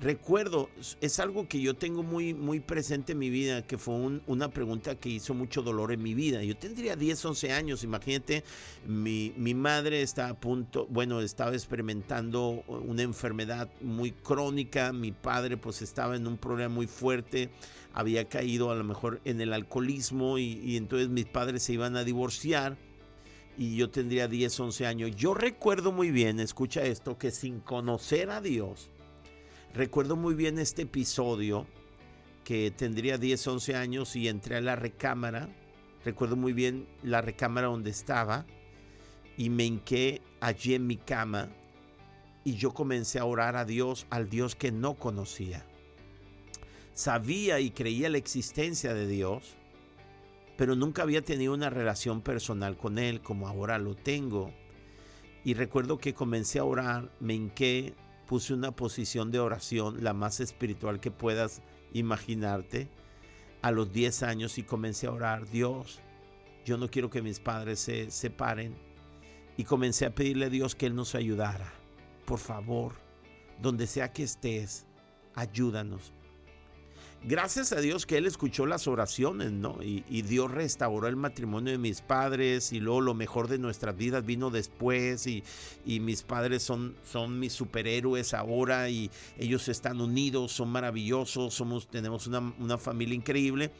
Recuerdo, 0.00 0.68
es 1.00 1.20
algo 1.20 1.48
que 1.48 1.60
yo 1.60 1.74
tengo 1.74 2.02
muy, 2.02 2.34
muy 2.34 2.60
presente 2.60 3.12
en 3.12 3.18
mi 3.18 3.30
vida, 3.30 3.66
que 3.66 3.78
fue 3.78 3.94
una 4.26 4.48
pregunta 4.50 4.96
que 4.96 5.08
hizo 5.08 5.34
mucho 5.34 5.62
dolor 5.62 5.92
en 5.92 6.02
mi 6.02 6.14
vida. 6.14 6.42
Yo 6.42 6.56
tendría 6.56 6.96
10, 6.96 7.24
11 7.24 7.52
años, 7.52 7.84
imagínate, 7.84 8.44
mi, 8.86 9.32
mi 9.36 9.54
madre 9.54 10.02
estaba 10.02 10.30
a 10.30 10.40
punto, 10.40 10.86
bueno, 10.90 11.20
estaba 11.20 11.52
experimentando 11.52 12.64
una 12.66 13.02
enfermedad 13.02 13.70
muy 13.80 14.10
crónica, 14.10 14.92
mi 14.92 15.12
padre 15.12 15.56
pues 15.56 15.80
estaba 15.80 16.16
en 16.16 16.26
un 16.26 16.38
problema 16.38 16.74
muy 16.74 16.88
fuerte, 16.88 17.50
había 17.92 18.28
caído 18.28 18.72
a 18.72 18.74
lo 18.74 18.84
mejor 18.84 19.20
en 19.24 19.40
el 19.40 19.52
alcoholismo 19.52 20.38
y, 20.38 20.60
y 20.64 20.76
entonces 20.76 21.08
mis 21.08 21.26
padres 21.26 21.62
se 21.62 21.72
iban 21.72 21.96
a 21.96 22.04
divorciar 22.04 22.76
y 23.56 23.76
yo 23.76 23.88
tendría 23.90 24.28
10, 24.28 24.60
11 24.60 24.86
años. 24.86 25.16
Yo 25.16 25.34
recuerdo 25.34 25.92
muy 25.92 26.10
bien, 26.10 26.40
escucha 26.40 26.82
esto, 26.82 27.16
que 27.16 27.30
sin 27.30 27.60
conocer 27.60 28.30
a 28.30 28.40
Dios, 28.40 28.90
Recuerdo 29.74 30.14
muy 30.14 30.36
bien 30.36 30.60
este 30.60 30.82
episodio 30.82 31.66
que 32.44 32.70
tendría 32.70 33.18
10, 33.18 33.44
11 33.44 33.74
años 33.74 34.14
y 34.14 34.28
entré 34.28 34.54
a 34.54 34.60
la 34.60 34.76
recámara. 34.76 35.48
Recuerdo 36.04 36.36
muy 36.36 36.52
bien 36.52 36.86
la 37.02 37.20
recámara 37.22 37.66
donde 37.66 37.90
estaba 37.90 38.46
y 39.36 39.50
me 39.50 39.64
hinqué 39.64 40.22
allí 40.40 40.74
en 40.74 40.86
mi 40.86 40.96
cama 40.96 41.48
y 42.44 42.54
yo 42.54 42.72
comencé 42.72 43.18
a 43.18 43.24
orar 43.24 43.56
a 43.56 43.64
Dios, 43.64 44.06
al 44.10 44.30
Dios 44.30 44.54
que 44.54 44.70
no 44.70 44.94
conocía. 44.94 45.66
Sabía 46.92 47.58
y 47.58 47.72
creía 47.72 48.08
la 48.10 48.18
existencia 48.18 48.94
de 48.94 49.08
Dios, 49.08 49.56
pero 50.56 50.76
nunca 50.76 51.02
había 51.02 51.22
tenido 51.22 51.52
una 51.52 51.68
relación 51.68 52.20
personal 52.20 52.76
con 52.76 52.96
Él 53.00 53.22
como 53.22 53.48
ahora 53.48 53.78
lo 53.78 53.96
tengo. 53.96 54.52
Y 55.42 55.54
recuerdo 55.54 55.98
que 55.98 56.14
comencé 56.14 56.60
a 56.60 56.64
orar, 56.64 57.10
me 57.18 57.34
hinqué, 57.34 57.94
puse 58.26 58.54
una 58.54 58.72
posición 58.72 59.30
de 59.30 59.38
oración, 59.38 60.02
la 60.02 60.12
más 60.12 60.40
espiritual 60.40 61.00
que 61.00 61.10
puedas 61.10 61.62
imaginarte, 61.92 62.88
a 63.62 63.70
los 63.70 63.92
10 63.92 64.22
años 64.24 64.58
y 64.58 64.62
comencé 64.62 65.06
a 65.06 65.12
orar, 65.12 65.48
Dios, 65.48 66.00
yo 66.64 66.76
no 66.76 66.90
quiero 66.90 67.10
que 67.10 67.22
mis 67.22 67.40
padres 67.40 67.80
se 67.80 68.10
separen. 68.10 68.74
Y 69.56 69.64
comencé 69.64 70.04
a 70.04 70.14
pedirle 70.14 70.46
a 70.46 70.50
Dios 70.50 70.74
que 70.74 70.86
Él 70.86 70.94
nos 70.96 71.14
ayudara. 71.14 71.72
Por 72.26 72.38
favor, 72.40 72.94
donde 73.62 73.86
sea 73.86 74.12
que 74.12 74.24
estés, 74.24 74.86
ayúdanos 75.34 76.12
gracias 77.26 77.72
a 77.72 77.80
Dios 77.80 78.06
que 78.06 78.18
Él 78.18 78.26
escuchó 78.26 78.66
las 78.66 78.86
oraciones, 78.86 79.52
¿no? 79.52 79.78
Y, 79.82 80.22
Dios 80.22 80.50
restauró 80.50 81.06
el 81.08 81.16
matrimonio 81.16 81.72
de 81.72 81.78
mis 81.78 82.00
padres 82.00 82.72
y 82.72 82.80
luego 82.80 83.00
lo 83.00 83.14
mejor 83.14 83.48
de 83.48 83.58
nuestras 83.58 83.96
vidas 83.96 84.24
vino 84.24 84.50
después 84.50 85.26
y, 85.26 85.42
mis 85.86 86.22
padres 86.22 86.62
son, 86.62 86.96
son 87.04 87.38
mis 87.38 87.52
superhéroes 87.52 88.34
ahora 88.34 88.88
y 88.88 89.10
ellos 89.38 89.68
están 89.68 90.00
unidos, 90.00 90.52
son 90.52 90.70
maravillosos, 90.70 91.54
somos, 91.54 91.88
tenemos 91.88 92.26
una, 92.26 92.54
una 92.58 92.78
familia 92.78 93.14
increíble. 93.14 93.70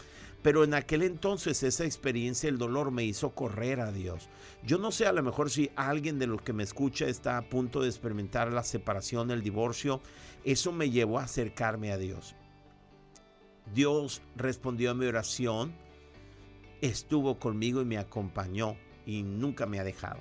Pero 0.42 0.62
en 0.62 0.74
aquel 0.74 1.02
entonces 1.02 1.62
esa 1.62 1.86
experiencia, 1.86 2.50
el 2.50 2.58
dolor 2.58 2.90
me 2.90 3.02
hizo 3.02 3.30
correr 3.30 3.80
a 3.80 3.90
Dios. 3.90 4.28
Yo 4.62 4.76
no 4.76 4.92
sé 4.92 5.06
a 5.06 5.12
lo 5.12 5.22
mejor 5.22 5.50
si 5.50 5.70
alguien 5.74 6.18
de 6.18 6.26
los 6.26 6.42
que 6.42 6.52
me 6.52 6.62
escucha 6.62 7.06
está 7.06 7.38
a 7.38 7.48
punto 7.48 7.80
de 7.80 7.88
experimentar 7.88 8.52
la 8.52 8.62
separación, 8.62 9.30
el 9.30 9.42
divorcio. 9.42 10.02
Eso 10.44 10.70
me 10.70 10.90
llevó 10.90 11.18
a 11.18 11.24
acercarme 11.24 11.92
a 11.92 11.96
Dios. 11.96 12.34
Dios 13.72 14.20
respondió 14.36 14.90
a 14.90 14.94
mi 14.94 15.06
oración, 15.06 15.74
estuvo 16.80 17.38
conmigo 17.38 17.80
y 17.80 17.84
me 17.84 17.98
acompañó 17.98 18.76
y 19.06 19.22
nunca 19.22 19.66
me 19.66 19.78
ha 19.78 19.84
dejado. 19.84 20.20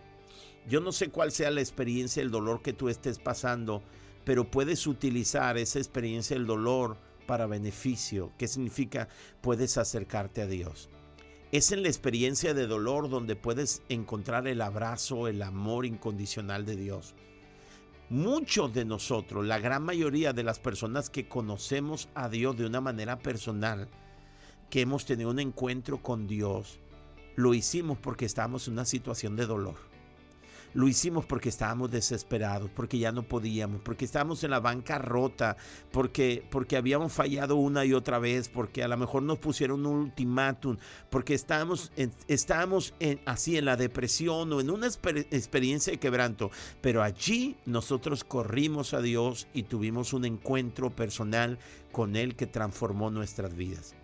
Yo 0.68 0.80
no 0.80 0.92
sé 0.92 1.10
cuál 1.10 1.32
sea 1.32 1.52
la 1.52 1.62
experiencia, 1.62 2.24
el 2.24 2.32
dolor 2.32 2.62
que 2.62 2.74
tú 2.74 2.88
estés 2.88 3.20
pasando, 3.20 3.84
pero 4.24 4.50
puedes 4.50 4.88
utilizar 4.88 5.58
esa 5.58 5.80
experiencia, 5.80 6.38
el 6.38 6.46
dolor 6.46 6.98
para 7.28 7.48
beneficio. 7.48 8.32
¿Qué 8.38 8.48
significa? 8.48 9.10
Puedes 9.42 9.78
acercarte 9.78 10.42
a 10.42 10.48
Dios. 10.48 10.90
Es 11.52 11.72
en 11.72 11.84
la 11.84 11.90
experiencia 11.90 12.54
de 12.54 12.66
dolor 12.66 13.10
donde 13.10 13.36
puedes 13.36 13.84
encontrar 13.90 14.48
el 14.48 14.62
abrazo, 14.62 15.28
el 15.28 15.42
amor 15.42 15.86
incondicional 15.86 16.66
de 16.66 16.78
Dios. 16.78 17.14
Muchos 18.10 18.74
de 18.74 18.86
nosotros, 18.86 19.46
la 19.46 19.60
gran 19.60 19.84
mayoría 19.84 20.34
de 20.34 20.44
las 20.44 20.60
personas 20.60 21.10
que 21.10 21.28
conocemos 21.28 22.10
a 22.16 22.30
Dios 22.30 22.58
de 22.58 22.66
una 22.66 22.82
manera 22.82 23.20
personal, 23.20 23.88
que 24.70 24.82
hemos 24.82 25.06
tenido 25.06 25.30
un 25.30 25.40
encuentro 25.40 26.02
con 26.02 26.28
Dios, 26.28 26.80
lo 27.36 27.54
hicimos 27.54 27.98
porque 27.98 28.26
estábamos 28.26 28.68
en 28.68 28.74
una 28.74 28.86
situación 28.86 29.36
de 29.36 29.46
dolor. 29.46 29.93
Lo 30.74 30.88
hicimos 30.88 31.26
porque 31.26 31.50
estábamos 31.50 31.92
desesperados, 31.92 32.70
porque 32.70 32.98
ya 32.98 33.12
no 33.12 33.24
podíamos, 33.24 33.82
porque 33.82 34.06
estábamos 34.06 34.44
en 34.44 34.52
la 34.52 34.60
banca 34.60 34.98
rota, 34.98 35.56
porque, 35.92 36.44
porque 36.50 36.78
habíamos 36.78 37.14
fallado 37.14 37.56
una 37.56 37.86
y 37.86 37.94
otra 37.94 38.20
vez, 38.20 38.50
porque 38.50 38.84
a 38.84 38.88
lo 38.88 38.98
mejor 38.98 39.24
nos 39.24 39.38
pusieron 39.38 39.86
un 39.86 39.98
ultimátum, 39.98 40.78
porque 41.10 41.34
estábamos, 41.34 41.92
en, 41.96 42.12
estábamos 42.28 42.94
en, 43.00 43.22
así 43.26 43.58
en 43.58 43.66
la 43.66 43.78
depresión 43.78 44.52
o 44.52 44.62
en 44.62 44.70
una 44.70 44.88
experiencia 44.88 45.92
de 45.92 46.00
quebranto. 46.00 46.52
Pero 46.82 47.04
allí 47.04 47.58
nosotros 47.66 48.24
corrimos 48.24 48.94
a 48.94 49.02
Dios 49.02 49.48
y 49.54 49.64
tuvimos 49.64 50.14
un 50.14 50.26
encuentro 50.26 50.96
personal 50.96 51.60
con 51.92 52.16
Él 52.16 52.36
que 52.36 52.48
transformó 52.48 53.12
nuestras 53.12 53.56
vidas. 53.56 53.96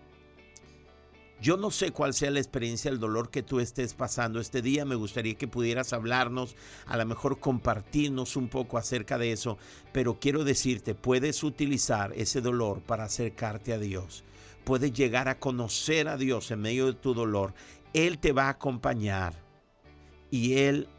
Yo 1.41 1.55
no 1.55 1.71
sé 1.71 1.91
cuál 1.91 2.13
sea 2.13 2.31
la 2.31 2.39
experiencia, 2.39 2.91
el 2.91 2.99
dolor 2.99 3.29
que 3.29 3.43
tú 3.43 3.61
estés 3.61 3.93
pasando 3.93 4.41
este 4.41 4.61
día. 4.61 4.83
Me 4.83 4.95
gustaría 4.95 5.35
que 5.35 5.47
pudieras 5.47 5.93
hablarnos, 5.93 6.55
a 6.85 6.97
lo 6.97 7.05
mejor 7.05 7.39
compartirnos 7.39 8.35
un 8.35 8.49
poco 8.49 8.77
acerca 8.77 9.17
de 9.17 9.31
eso. 9.31 9.57
Pero 9.93 10.19
quiero 10.19 10.43
decirte, 10.43 10.95
puedes 10.95 11.43
utilizar 11.43 12.11
ese 12.13 12.41
dolor 12.41 12.81
para 12.81 13.05
acercarte 13.05 13.71
a 13.71 13.79
Dios. 13.79 14.25
Puedes 14.65 14.91
llegar 14.91 15.29
a 15.29 15.39
conocer 15.39 16.09
a 16.09 16.17
Dios 16.17 16.51
en 16.51 16.59
medio 16.59 16.87
de 16.87 16.93
tu 16.93 17.13
dolor. 17.13 17.53
Él 17.93 18.19
te 18.19 18.33
va 18.33 18.47
a 18.47 18.49
acompañar 18.49 19.33
y 20.29 20.57
Él 20.57 20.89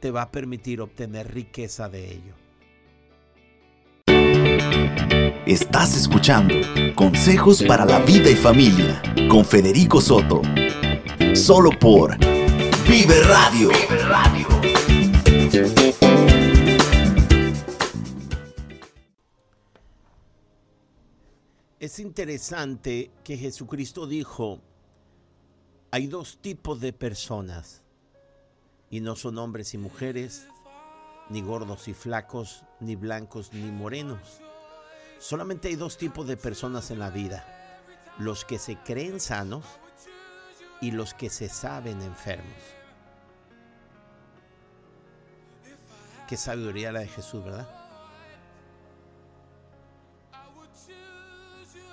te 0.00 0.10
va 0.10 0.22
a 0.22 0.30
permitir 0.30 0.82
obtener 0.82 1.32
riqueza 1.32 1.88
de 1.88 2.12
ello. 2.12 2.43
Estás 5.46 5.94
escuchando 5.94 6.54
Consejos 6.94 7.62
para 7.64 7.84
la 7.84 7.98
Vida 7.98 8.30
y 8.30 8.34
Familia 8.34 9.02
con 9.28 9.44
Federico 9.44 10.00
Soto. 10.00 10.40
Solo 11.34 11.68
por 11.78 12.16
Vive 12.88 13.22
Radio. 13.24 13.68
Radio. 14.08 14.48
Es 21.78 21.98
interesante 21.98 23.10
que 23.22 23.36
Jesucristo 23.36 24.06
dijo, 24.06 24.62
hay 25.90 26.06
dos 26.06 26.38
tipos 26.40 26.80
de 26.80 26.94
personas, 26.94 27.82
y 28.88 29.02
no 29.02 29.14
son 29.14 29.36
hombres 29.36 29.74
y 29.74 29.78
mujeres, 29.78 30.46
ni 31.28 31.42
gordos 31.42 31.86
y 31.88 31.92
flacos, 31.92 32.64
ni 32.80 32.96
blancos 32.96 33.52
ni 33.52 33.70
morenos 33.70 34.40
Solamente 35.24 35.68
hay 35.68 35.76
dos 35.76 35.96
tipos 35.96 36.28
de 36.28 36.36
personas 36.36 36.90
en 36.90 36.98
la 36.98 37.08
vida. 37.08 37.46
Los 38.18 38.44
que 38.44 38.58
se 38.58 38.76
creen 38.76 39.20
sanos 39.20 39.64
y 40.82 40.90
los 40.90 41.14
que 41.14 41.30
se 41.30 41.48
saben 41.48 42.02
enfermos. 42.02 42.52
Qué 46.28 46.36
sabiduría 46.36 46.92
la 46.92 47.00
de 47.00 47.08
Jesús, 47.08 47.42
¿verdad? 47.42 47.66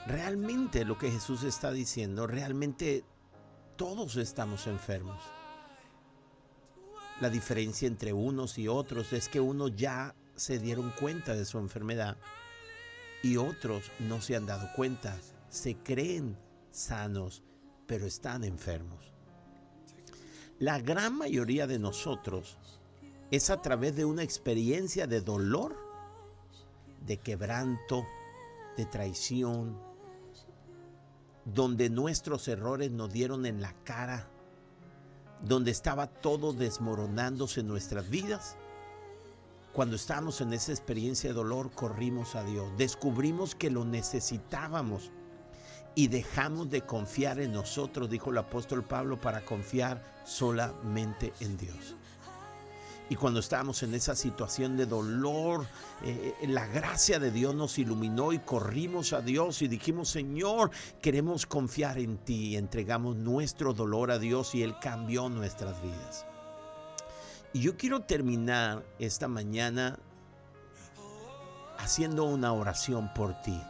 Realmente 0.08 0.84
lo 0.84 0.98
que 0.98 1.10
Jesús 1.10 1.44
está 1.44 1.72
diciendo, 1.72 2.28
realmente 2.28 3.06
todos 3.78 4.18
estamos 4.18 4.68
enfermos. 4.68 5.24
La 7.22 7.30
diferencia 7.30 7.88
entre 7.88 8.12
unos 8.12 8.58
y 8.58 8.68
otros 8.68 9.14
es 9.14 9.30
que 9.30 9.40
unos 9.40 9.74
ya 9.78 10.16
se 10.36 10.60
dieron 10.60 10.92
cuenta 11.00 11.34
de 11.34 11.46
su 11.46 11.60
enfermedad 11.60 12.18
y 13.24 13.38
otros 13.38 13.92
no 14.00 14.22
se 14.22 14.36
han 14.36 14.46
dado 14.46 14.68
cuenta. 14.76 15.18
Se 15.50 15.76
creen 15.76 16.38
sanos, 16.72 17.44
pero 17.88 18.06
están 18.06 18.44
enfermos. 18.44 19.12
La 20.60 20.80
gran 20.80 21.18
mayoría 21.18 21.68
de 21.68 21.80
nosotros 21.80 22.58
es 23.32 23.50
a 23.50 23.62
través 23.62 23.96
de 23.96 24.06
una 24.06 24.24
experiencia 24.24 25.08
de 25.08 25.22
dolor, 25.22 25.76
de 27.06 27.18
quebranto, 27.18 28.06
de 28.78 28.86
traición, 28.86 29.78
donde 31.46 31.90
nuestros 31.90 32.48
errores 32.48 32.92
nos 32.92 33.12
dieron 33.12 33.46
en 33.46 33.62
la 33.62 33.74
cara, 33.84 34.28
donde 35.44 35.72
estaba 35.72 36.08
todo 36.08 36.54
desmoronándose 36.54 37.62
en 37.62 37.68
nuestras 37.68 38.10
vidas. 38.10 38.58
Cuando 39.74 39.96
estábamos 39.96 40.42
en 40.42 40.52
esa 40.52 40.74
experiencia 40.74 41.30
de 41.30 41.36
dolor, 41.36 41.72
corrimos 41.72 42.36
a 42.36 42.44
Dios, 42.44 42.70
descubrimos 42.78 43.56
que 43.56 43.70
lo 43.70 43.86
necesitábamos 43.86 45.12
y 45.96 46.10
dejamos 46.10 46.70
de 46.70 46.82
confiar 46.82 47.40
en 47.40 47.54
nosotros, 47.54 48.10
dijo 48.10 48.32
el 48.32 48.38
apóstol 48.38 48.84
Pablo, 48.84 49.20
para 49.20 49.46
confiar 49.46 50.04
solamente 50.26 51.34
en 51.40 51.58
Dios. 51.58 51.96
Y 53.10 53.16
cuando 53.16 53.42
estábamos 53.42 53.84
en 53.84 53.94
esa 53.94 54.16
situación 54.16 54.78
de 54.78 54.86
dolor, 54.86 55.66
eh, 56.02 56.34
la 56.48 56.66
gracia 56.68 57.20
de 57.20 57.30
Dios 57.30 57.54
nos 57.54 57.78
iluminó 57.78 58.32
y 58.32 58.40
corrimos 58.40 59.12
a 59.12 59.22
Dios 59.22 59.62
y 59.62 59.68
dijimos, 59.68 60.08
Señor, 60.08 60.72
queremos 61.02 61.46
confiar 61.46 61.98
en 61.98 62.18
ti. 62.20 62.52
Y 62.52 62.56
entregamos 62.56 63.18
nuestro 63.18 63.74
dolor 63.74 64.12
a 64.12 64.20
Dios 64.20 64.56
y 64.56 64.64
Él 64.64 64.76
cambió 64.80 65.28
nuestras 65.28 65.82
vidas. 65.82 66.26
Y 67.54 67.60
yo 67.62 67.76
quiero 67.76 68.02
terminar 68.02 68.84
esta 68.98 69.28
mañana 69.28 70.00
haciendo 71.78 72.24
una 72.26 72.54
oración 72.54 73.14
por 73.14 73.42
ti. 73.42 73.62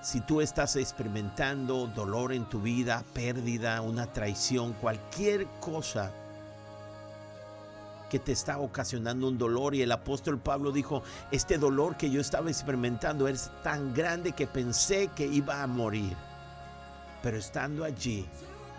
Si 0.00 0.20
tú 0.20 0.40
estás 0.40 0.76
experimentando 0.76 1.86
dolor 1.88 2.32
en 2.32 2.48
tu 2.48 2.62
vida, 2.62 3.04
pérdida, 3.12 3.82
una 3.82 4.12
traición, 4.12 4.72
cualquier 4.74 5.46
cosa, 5.60 6.12
que 8.08 8.18
te 8.18 8.32
está 8.32 8.58
ocasionando 8.58 9.28
un 9.28 9.38
dolor. 9.38 9.74
Y 9.74 9.82
el 9.82 9.92
apóstol 9.92 10.38
Pablo 10.38 10.72
dijo, 10.72 11.02
este 11.30 11.58
dolor 11.58 11.96
que 11.96 12.10
yo 12.10 12.20
estaba 12.20 12.48
experimentando 12.48 13.28
es 13.28 13.50
tan 13.62 13.94
grande 13.94 14.32
que 14.32 14.46
pensé 14.46 15.08
que 15.14 15.26
iba 15.26 15.62
a 15.62 15.66
morir. 15.66 16.16
Pero 17.22 17.36
estando 17.36 17.84
allí, 17.84 18.26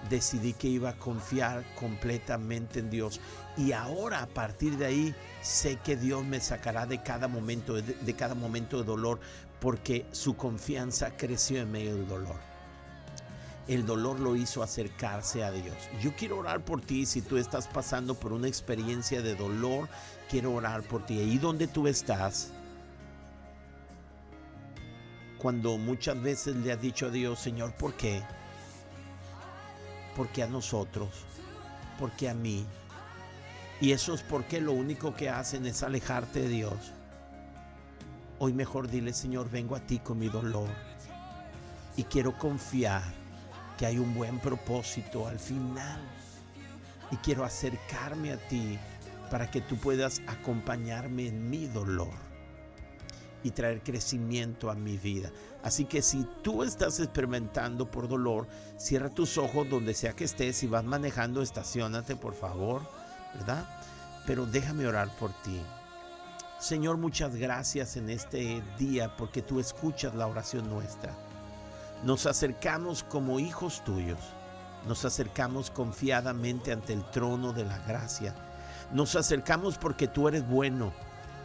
decidí 0.10 0.54
que 0.54 0.68
iba 0.68 0.90
a 0.90 0.98
confiar 0.98 1.64
completamente 1.76 2.80
en 2.80 2.90
Dios. 2.90 3.20
Y 3.58 3.72
ahora 3.72 4.22
a 4.22 4.28
partir 4.28 4.78
de 4.78 4.86
ahí 4.86 5.16
sé 5.42 5.78
que 5.78 5.96
Dios 5.96 6.24
me 6.24 6.40
sacará 6.40 6.86
de 6.86 7.02
cada 7.04 7.28
momento, 7.28 7.74
de, 7.74 8.14
cada 8.16 8.36
momento 8.36 8.78
de 8.78 8.84
dolor, 8.84 9.20
porque 9.60 10.06
su 10.12 10.36
confianza 10.36 11.16
creció 11.18 11.62
en 11.62 11.72
medio 11.72 11.96
del 11.96 12.08
dolor 12.08 12.50
el 13.68 13.86
dolor 13.86 14.20
lo 14.20 14.36
hizo 14.36 14.64
acercarse 14.64 15.44
a 15.44 15.52
Dios. 15.52 15.76
Yo 16.02 16.16
quiero 16.16 16.40
orar 16.40 16.66
por 16.66 16.82
ti 16.82 17.06
si 17.06 17.22
tú 17.22 17.38
estás 17.38 17.68
pasando 17.68 18.16
por 18.16 18.34
una 18.34 18.48
experiencia 18.48 19.22
de 19.22 19.36
dolor, 19.36 19.88
quiero 20.28 20.54
orar 20.54 20.82
por 20.82 21.06
ti. 21.06 21.20
Ahí 21.20 21.38
donde 21.38 21.68
tú 21.68 21.88
estás, 21.88 22.52
cuando 25.38 25.78
muchas 25.78 26.20
veces 26.20 26.56
le 26.56 26.72
has 26.72 26.82
dicho 26.82 27.06
a 27.06 27.10
Dios, 27.12 27.40
Señor, 27.40 27.74
¿por 27.76 27.94
qué? 27.94 28.24
¿Por 30.20 30.28
qué 30.28 30.44
a 30.44 30.48
nosotros? 30.48 31.08
¿Por 31.98 32.12
qué 32.12 32.28
a 32.28 32.34
mí? 32.34 32.66
Y 33.80 33.94
eso 33.94 34.14
es 34.14 34.22
porque 34.22 34.60
lo 34.60 34.74
único 34.74 35.16
que 35.16 35.30
hacen 35.30 35.66
es 35.66 35.82
alejarte 35.82 36.42
de 36.42 36.50
Dios. 36.50 36.92
Hoy 38.38 38.52
mejor 38.52 38.90
dile, 38.90 39.14
Señor, 39.14 39.50
vengo 39.50 39.78
a 39.78 39.80
ti 39.80 40.00
con 40.00 40.20
mi 40.20 40.28
dolor 40.28 40.68
y 41.96 42.04
quiero 42.04 42.38
confiar 42.38 43.02
que 43.78 43.86
hay 43.86 43.98
un 43.98 44.14
buen 44.14 44.40
propósito 44.40 45.26
al 45.26 45.40
final. 45.40 46.02
Y 47.12 47.16
quiero 47.16 47.46
acercarme 47.46 48.34
a 48.34 48.38
ti 48.50 48.78
para 49.32 49.50
que 49.50 49.62
tú 49.62 49.78
puedas 49.78 50.22
acompañarme 50.28 51.30
en 51.30 51.50
mi 51.50 51.68
dolor 51.68 52.29
y 53.44 53.52
traer 53.52 53.82
crecimiento 53.82 54.70
a 54.70 54.76
mi 54.76 54.98
vida. 54.98 55.32
Así 55.64 55.86
que 55.86 56.02
si 56.02 56.26
tú 56.42 56.64
estás 56.64 57.00
experimentando 57.00 57.90
por 57.90 58.08
dolor, 58.08 58.48
cierra 58.78 59.10
tus 59.10 59.38
ojos 59.38 59.70
donde 59.70 59.94
sea 59.94 60.14
que 60.14 60.24
estés. 60.24 60.58
Si 60.58 60.68
vas 60.68 60.84
manejando, 60.84 61.42
estacionate 61.42 62.16
por 62.16 62.34
favor, 62.34 62.82
¿verdad? 63.36 63.68
Pero 64.26 64.46
déjame 64.46 64.88
orar 64.88 65.10
por 65.18 65.32
ti. 65.42 65.60
Señor, 66.60 66.98
muchas 66.98 67.36
gracias 67.36 67.96
en 67.96 68.10
este 68.10 68.62
día 68.78 69.16
porque 69.16 69.42
tú 69.42 69.60
escuchas 69.60 70.14
la 70.16 70.28
oración 70.28 70.70
nuestra. 70.70 71.14
Nos 72.04 72.26
acercamos 72.26 73.04
como 73.04 73.40
hijos 73.40 73.84
tuyos. 73.84 74.20
Nos 74.88 75.04
acercamos 75.04 75.72
confiadamente 75.72 76.72
ante 76.72 76.94
el 76.94 77.04
trono 77.12 77.54
de 77.54 77.66
la 77.66 77.78
gracia. 77.80 78.34
Nos 78.94 79.16
acercamos 79.16 79.78
porque 79.78 80.08
tú 80.08 80.28
eres 80.28 80.48
bueno. 80.48 80.94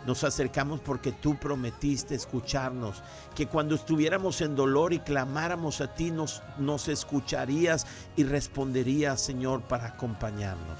Nos 0.06 0.22
acercamos 0.22 0.80
porque 0.80 1.12
tú 1.12 1.36
prometiste 1.36 2.14
escucharnos, 2.14 3.02
que 3.34 3.46
cuando 3.46 3.74
estuviéramos 3.74 4.40
en 4.40 4.54
dolor 4.54 4.92
y 4.92 4.98
clamáramos 4.98 5.80
a 5.80 5.94
ti, 5.94 6.10
nos, 6.10 6.42
nos 6.58 6.88
escucharías 6.88 7.86
y 8.16 8.24
responderías, 8.24 9.20
Señor, 9.20 9.62
para 9.62 9.86
acompañarnos. 9.86 10.78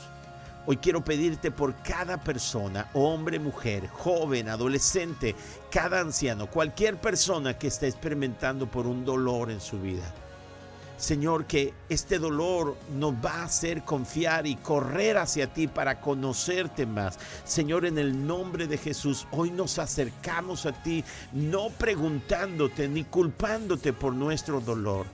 Hoy 0.66 0.78
quiero 0.78 1.04
pedirte 1.04 1.50
por 1.50 1.74
cada 1.82 2.18
persona, 2.18 2.88
hombre, 2.94 3.38
mujer, 3.38 3.86
joven, 3.88 4.48
adolescente, 4.48 5.34
cada 5.70 6.00
anciano, 6.00 6.48
cualquier 6.48 6.98
persona 6.98 7.58
que 7.58 7.66
esté 7.66 7.86
experimentando 7.86 8.70
por 8.70 8.86
un 8.86 9.04
dolor 9.04 9.50
en 9.50 9.60
su 9.60 9.78
vida. 9.78 10.10
Señor, 10.96 11.46
que 11.46 11.74
este 11.88 12.18
dolor 12.18 12.76
nos 12.96 13.14
va 13.14 13.40
a 13.40 13.44
hacer 13.44 13.82
confiar 13.82 14.46
y 14.46 14.56
correr 14.56 15.18
hacia 15.18 15.52
ti 15.52 15.66
para 15.66 16.00
conocerte 16.00 16.86
más. 16.86 17.18
Señor, 17.44 17.84
en 17.84 17.98
el 17.98 18.26
nombre 18.26 18.66
de 18.66 18.78
Jesús, 18.78 19.26
hoy 19.32 19.50
nos 19.50 19.78
acercamos 19.78 20.66
a 20.66 20.72
ti, 20.72 21.04
no 21.32 21.70
preguntándote 21.70 22.88
ni 22.88 23.04
culpándote 23.04 23.92
por 23.92 24.14
nuestro 24.14 24.60
dolor 24.60 25.06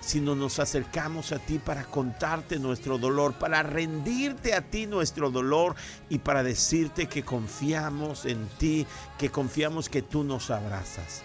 sino 0.00 0.34
nos 0.34 0.58
acercamos 0.58 1.30
a 1.30 1.38
ti 1.38 1.58
para 1.58 1.84
contarte 1.84 2.58
nuestro 2.58 2.98
dolor, 2.98 3.34
para 3.34 3.62
rendirte 3.62 4.54
a 4.54 4.62
ti 4.62 4.86
nuestro 4.86 5.30
dolor 5.30 5.76
y 6.08 6.18
para 6.18 6.42
decirte 6.42 7.06
que 7.06 7.22
confiamos 7.22 8.24
en 8.24 8.48
ti, 8.58 8.86
que 9.18 9.30
confiamos 9.30 9.88
que 9.88 10.02
tú 10.02 10.24
nos 10.24 10.50
abrazas. 10.50 11.22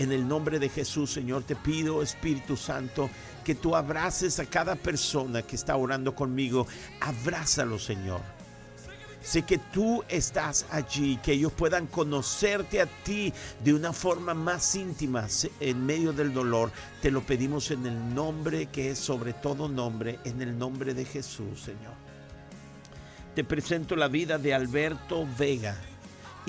En 0.00 0.10
el 0.12 0.26
nombre 0.26 0.58
de 0.58 0.68
Jesús, 0.68 1.12
Señor, 1.12 1.44
te 1.44 1.54
pido, 1.54 2.02
Espíritu 2.02 2.56
Santo, 2.56 3.10
que 3.44 3.54
tú 3.54 3.76
abraces 3.76 4.40
a 4.40 4.46
cada 4.46 4.74
persona 4.74 5.42
que 5.42 5.56
está 5.56 5.76
orando 5.76 6.14
conmigo. 6.14 6.66
Abrázalo, 7.00 7.78
Señor 7.78 8.20
Sé 9.22 9.42
que 9.42 9.58
tú 9.58 10.02
estás 10.08 10.64
allí, 10.70 11.18
que 11.22 11.32
ellos 11.32 11.52
puedan 11.52 11.86
conocerte 11.86 12.80
a 12.80 12.86
ti 12.86 13.32
de 13.62 13.74
una 13.74 13.92
forma 13.92 14.32
más 14.32 14.74
íntima 14.74 15.26
en 15.60 15.84
medio 15.84 16.12
del 16.12 16.32
dolor. 16.32 16.72
Te 17.02 17.10
lo 17.10 17.20
pedimos 17.20 17.70
en 17.70 17.84
el 17.84 18.14
nombre 18.14 18.66
que 18.66 18.90
es 18.90 18.98
sobre 18.98 19.34
todo 19.34 19.68
nombre, 19.68 20.18
en 20.24 20.40
el 20.40 20.58
nombre 20.58 20.94
de 20.94 21.04
Jesús, 21.04 21.60
Señor. 21.60 21.92
Te 23.34 23.44
presento 23.44 23.94
la 23.94 24.08
vida 24.08 24.38
de 24.38 24.54
Alberto 24.54 25.28
Vega 25.38 25.76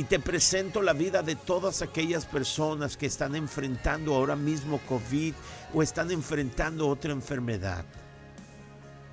y 0.02 0.04
te 0.04 0.20
presento 0.20 0.82
la 0.82 0.94
vida 0.94 1.22
de 1.22 1.36
todas 1.36 1.84
aquellas 1.84 2.26
personas 2.26 2.98
que 2.98 3.06
están 3.06 3.36
enfrentando 3.36 4.16
ahora 4.16 4.36
mismo 4.36 4.80
COVID 4.90 5.36
o 5.76 5.84
están 5.84 6.10
enfrentando 6.10 6.88
otra 6.88 7.12
enfermedad. 7.12 7.86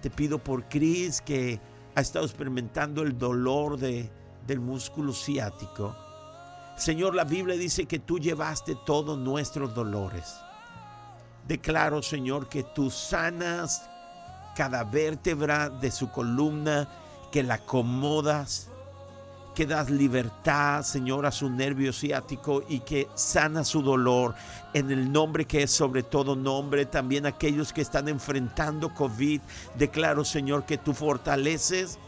Te 0.01 0.09
pido 0.09 0.39
por 0.39 0.65
Cris 0.65 1.21
que 1.21 1.61
ha 1.95 2.01
estado 2.01 2.25
experimentando 2.25 3.03
el 3.03 3.19
dolor 3.19 3.79
de, 3.79 4.11
del 4.47 4.61
músculo 4.61 5.13
ciático. 5.13 5.95
Señor, 6.79 7.15
la 7.15 7.25
Biblia 7.25 7.59
dice 7.59 7.85
que 7.85 7.99
tú 7.99 8.19
llevaste 8.19 8.75
todos 8.87 9.19
nuestros 9.19 9.75
dolores. 9.75 10.37
Declaro, 11.47 12.01
Señor, 12.01 12.49
que 12.49 12.63
tú 12.63 12.91
sanas 12.91 13.83
cada 14.57 14.85
vértebra 14.85 15.69
de 15.69 15.91
su 15.91 16.11
columna, 16.11 16.89
que 17.31 17.43
la 17.43 17.57
acomodas, 17.57 18.71
que 19.59 19.67
das 19.67 19.91
libertad, 19.91 20.85
Señor, 20.85 21.27
a 21.27 21.33
su 21.33 21.51
nervio 21.51 21.93
ciático 21.93 22.63
y 22.69 22.79
que 22.79 23.09
sana 23.17 23.65
su 23.65 23.83
dolor 23.83 24.37
en 24.73 24.89
el 24.93 25.11
nombre 25.11 25.47
que 25.47 25.65
es 25.65 25.73
sobre 25.73 26.05
todo 26.05 26.37
nombre. 26.37 26.87
También 26.87 27.27
aquellos 27.27 27.73
que 27.73 27.81
están 27.81 28.07
enfrentando 28.07 28.95
COVID, 28.95 29.41
declaro, 29.77 30.25
Señor, 30.25 30.65
que 30.65 30.79
tú 30.79 30.95
fortaleces 30.95 31.99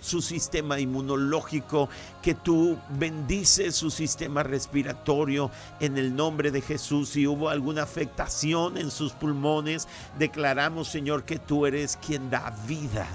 su 0.00 0.22
sistema 0.22 0.78
inmunológico, 0.78 1.88
que 2.22 2.36
tú 2.36 2.78
bendices 2.90 3.74
su 3.74 3.90
sistema 3.90 4.44
respiratorio 4.44 5.50
en 5.80 5.98
el 5.98 6.14
nombre 6.14 6.52
de 6.52 6.60
Jesús. 6.60 7.08
Si 7.08 7.26
hubo 7.26 7.48
alguna 7.48 7.82
afectación 7.82 8.78
en 8.78 8.92
sus 8.92 9.14
pulmones, 9.14 9.88
declaramos, 10.16 10.86
Señor, 10.86 11.24
que 11.24 11.40
tú 11.40 11.66
eres 11.66 11.96
quien 11.96 12.30
da 12.30 12.54
vida 12.68 13.08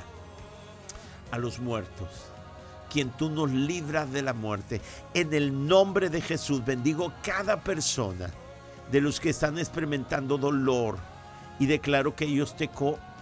a 1.31 1.37
los 1.37 1.61
muertos 1.61 2.34
quien 2.95 3.09
tú 3.09 3.29
nos 3.29 3.51
libras 3.51 4.09
de 4.13 4.21
la 4.21 4.31
muerte. 4.31 4.79
En 5.13 5.33
el 5.33 5.67
nombre 5.67 6.09
de 6.09 6.21
Jesús 6.21 6.63
bendigo 6.63 7.11
cada 7.23 7.59
persona 7.59 8.29
de 8.89 9.01
los 9.01 9.19
que 9.19 9.31
están 9.31 9.57
experimentando 9.57 10.37
dolor 10.37 10.97
y 11.59 11.65
declaro 11.65 12.15
que 12.15 12.23
ellos 12.23 12.55
te, 12.55 12.69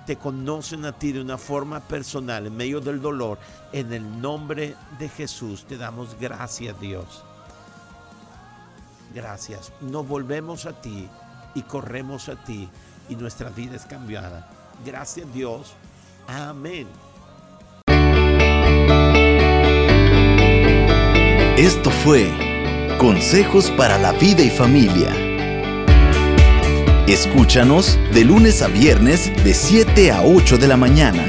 te 0.05 0.15
conocen 0.15 0.85
a 0.85 0.91
ti 0.91 1.11
de 1.11 1.21
una 1.21 1.39
forma 1.39 1.79
personal 1.79 2.45
en 2.45 2.55
medio 2.55 2.81
del 2.81 3.01
dolor. 3.01 3.39
En 3.71 3.91
el 3.91 4.21
nombre 4.21 4.75
de 4.99 5.09
Jesús 5.09 5.65
te 5.65 5.75
damos 5.75 6.15
gracias 6.19 6.79
Dios. 6.79 7.23
Gracias. 9.15 9.73
Nos 9.81 10.07
volvemos 10.07 10.67
a 10.67 10.79
ti 10.79 11.09
y 11.55 11.63
corremos 11.63 12.29
a 12.29 12.35
ti 12.35 12.69
y 13.09 13.15
nuestra 13.15 13.49
vida 13.49 13.75
es 13.75 13.85
cambiada. 13.85 14.47
Gracias 14.85 15.33
Dios. 15.33 15.73
Amén. 16.27 16.87
Esto 21.57 21.91
fue 21.91 22.31
Consejos 22.97 23.69
para 23.69 23.99
la 23.99 24.11
Vida 24.11 24.41
y 24.41 24.49
Familia. 24.49 25.09
Escúchanos 27.05 27.99
de 28.11 28.25
lunes 28.25 28.63
a 28.63 28.67
viernes 28.67 29.31
de 29.43 29.53
7 29.53 30.11
a 30.11 30.23
8 30.23 30.57
de 30.57 30.67
la 30.67 30.77
mañana. 30.77 31.23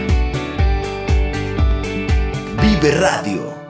Vive 2.63 2.93
Radio 2.93 3.64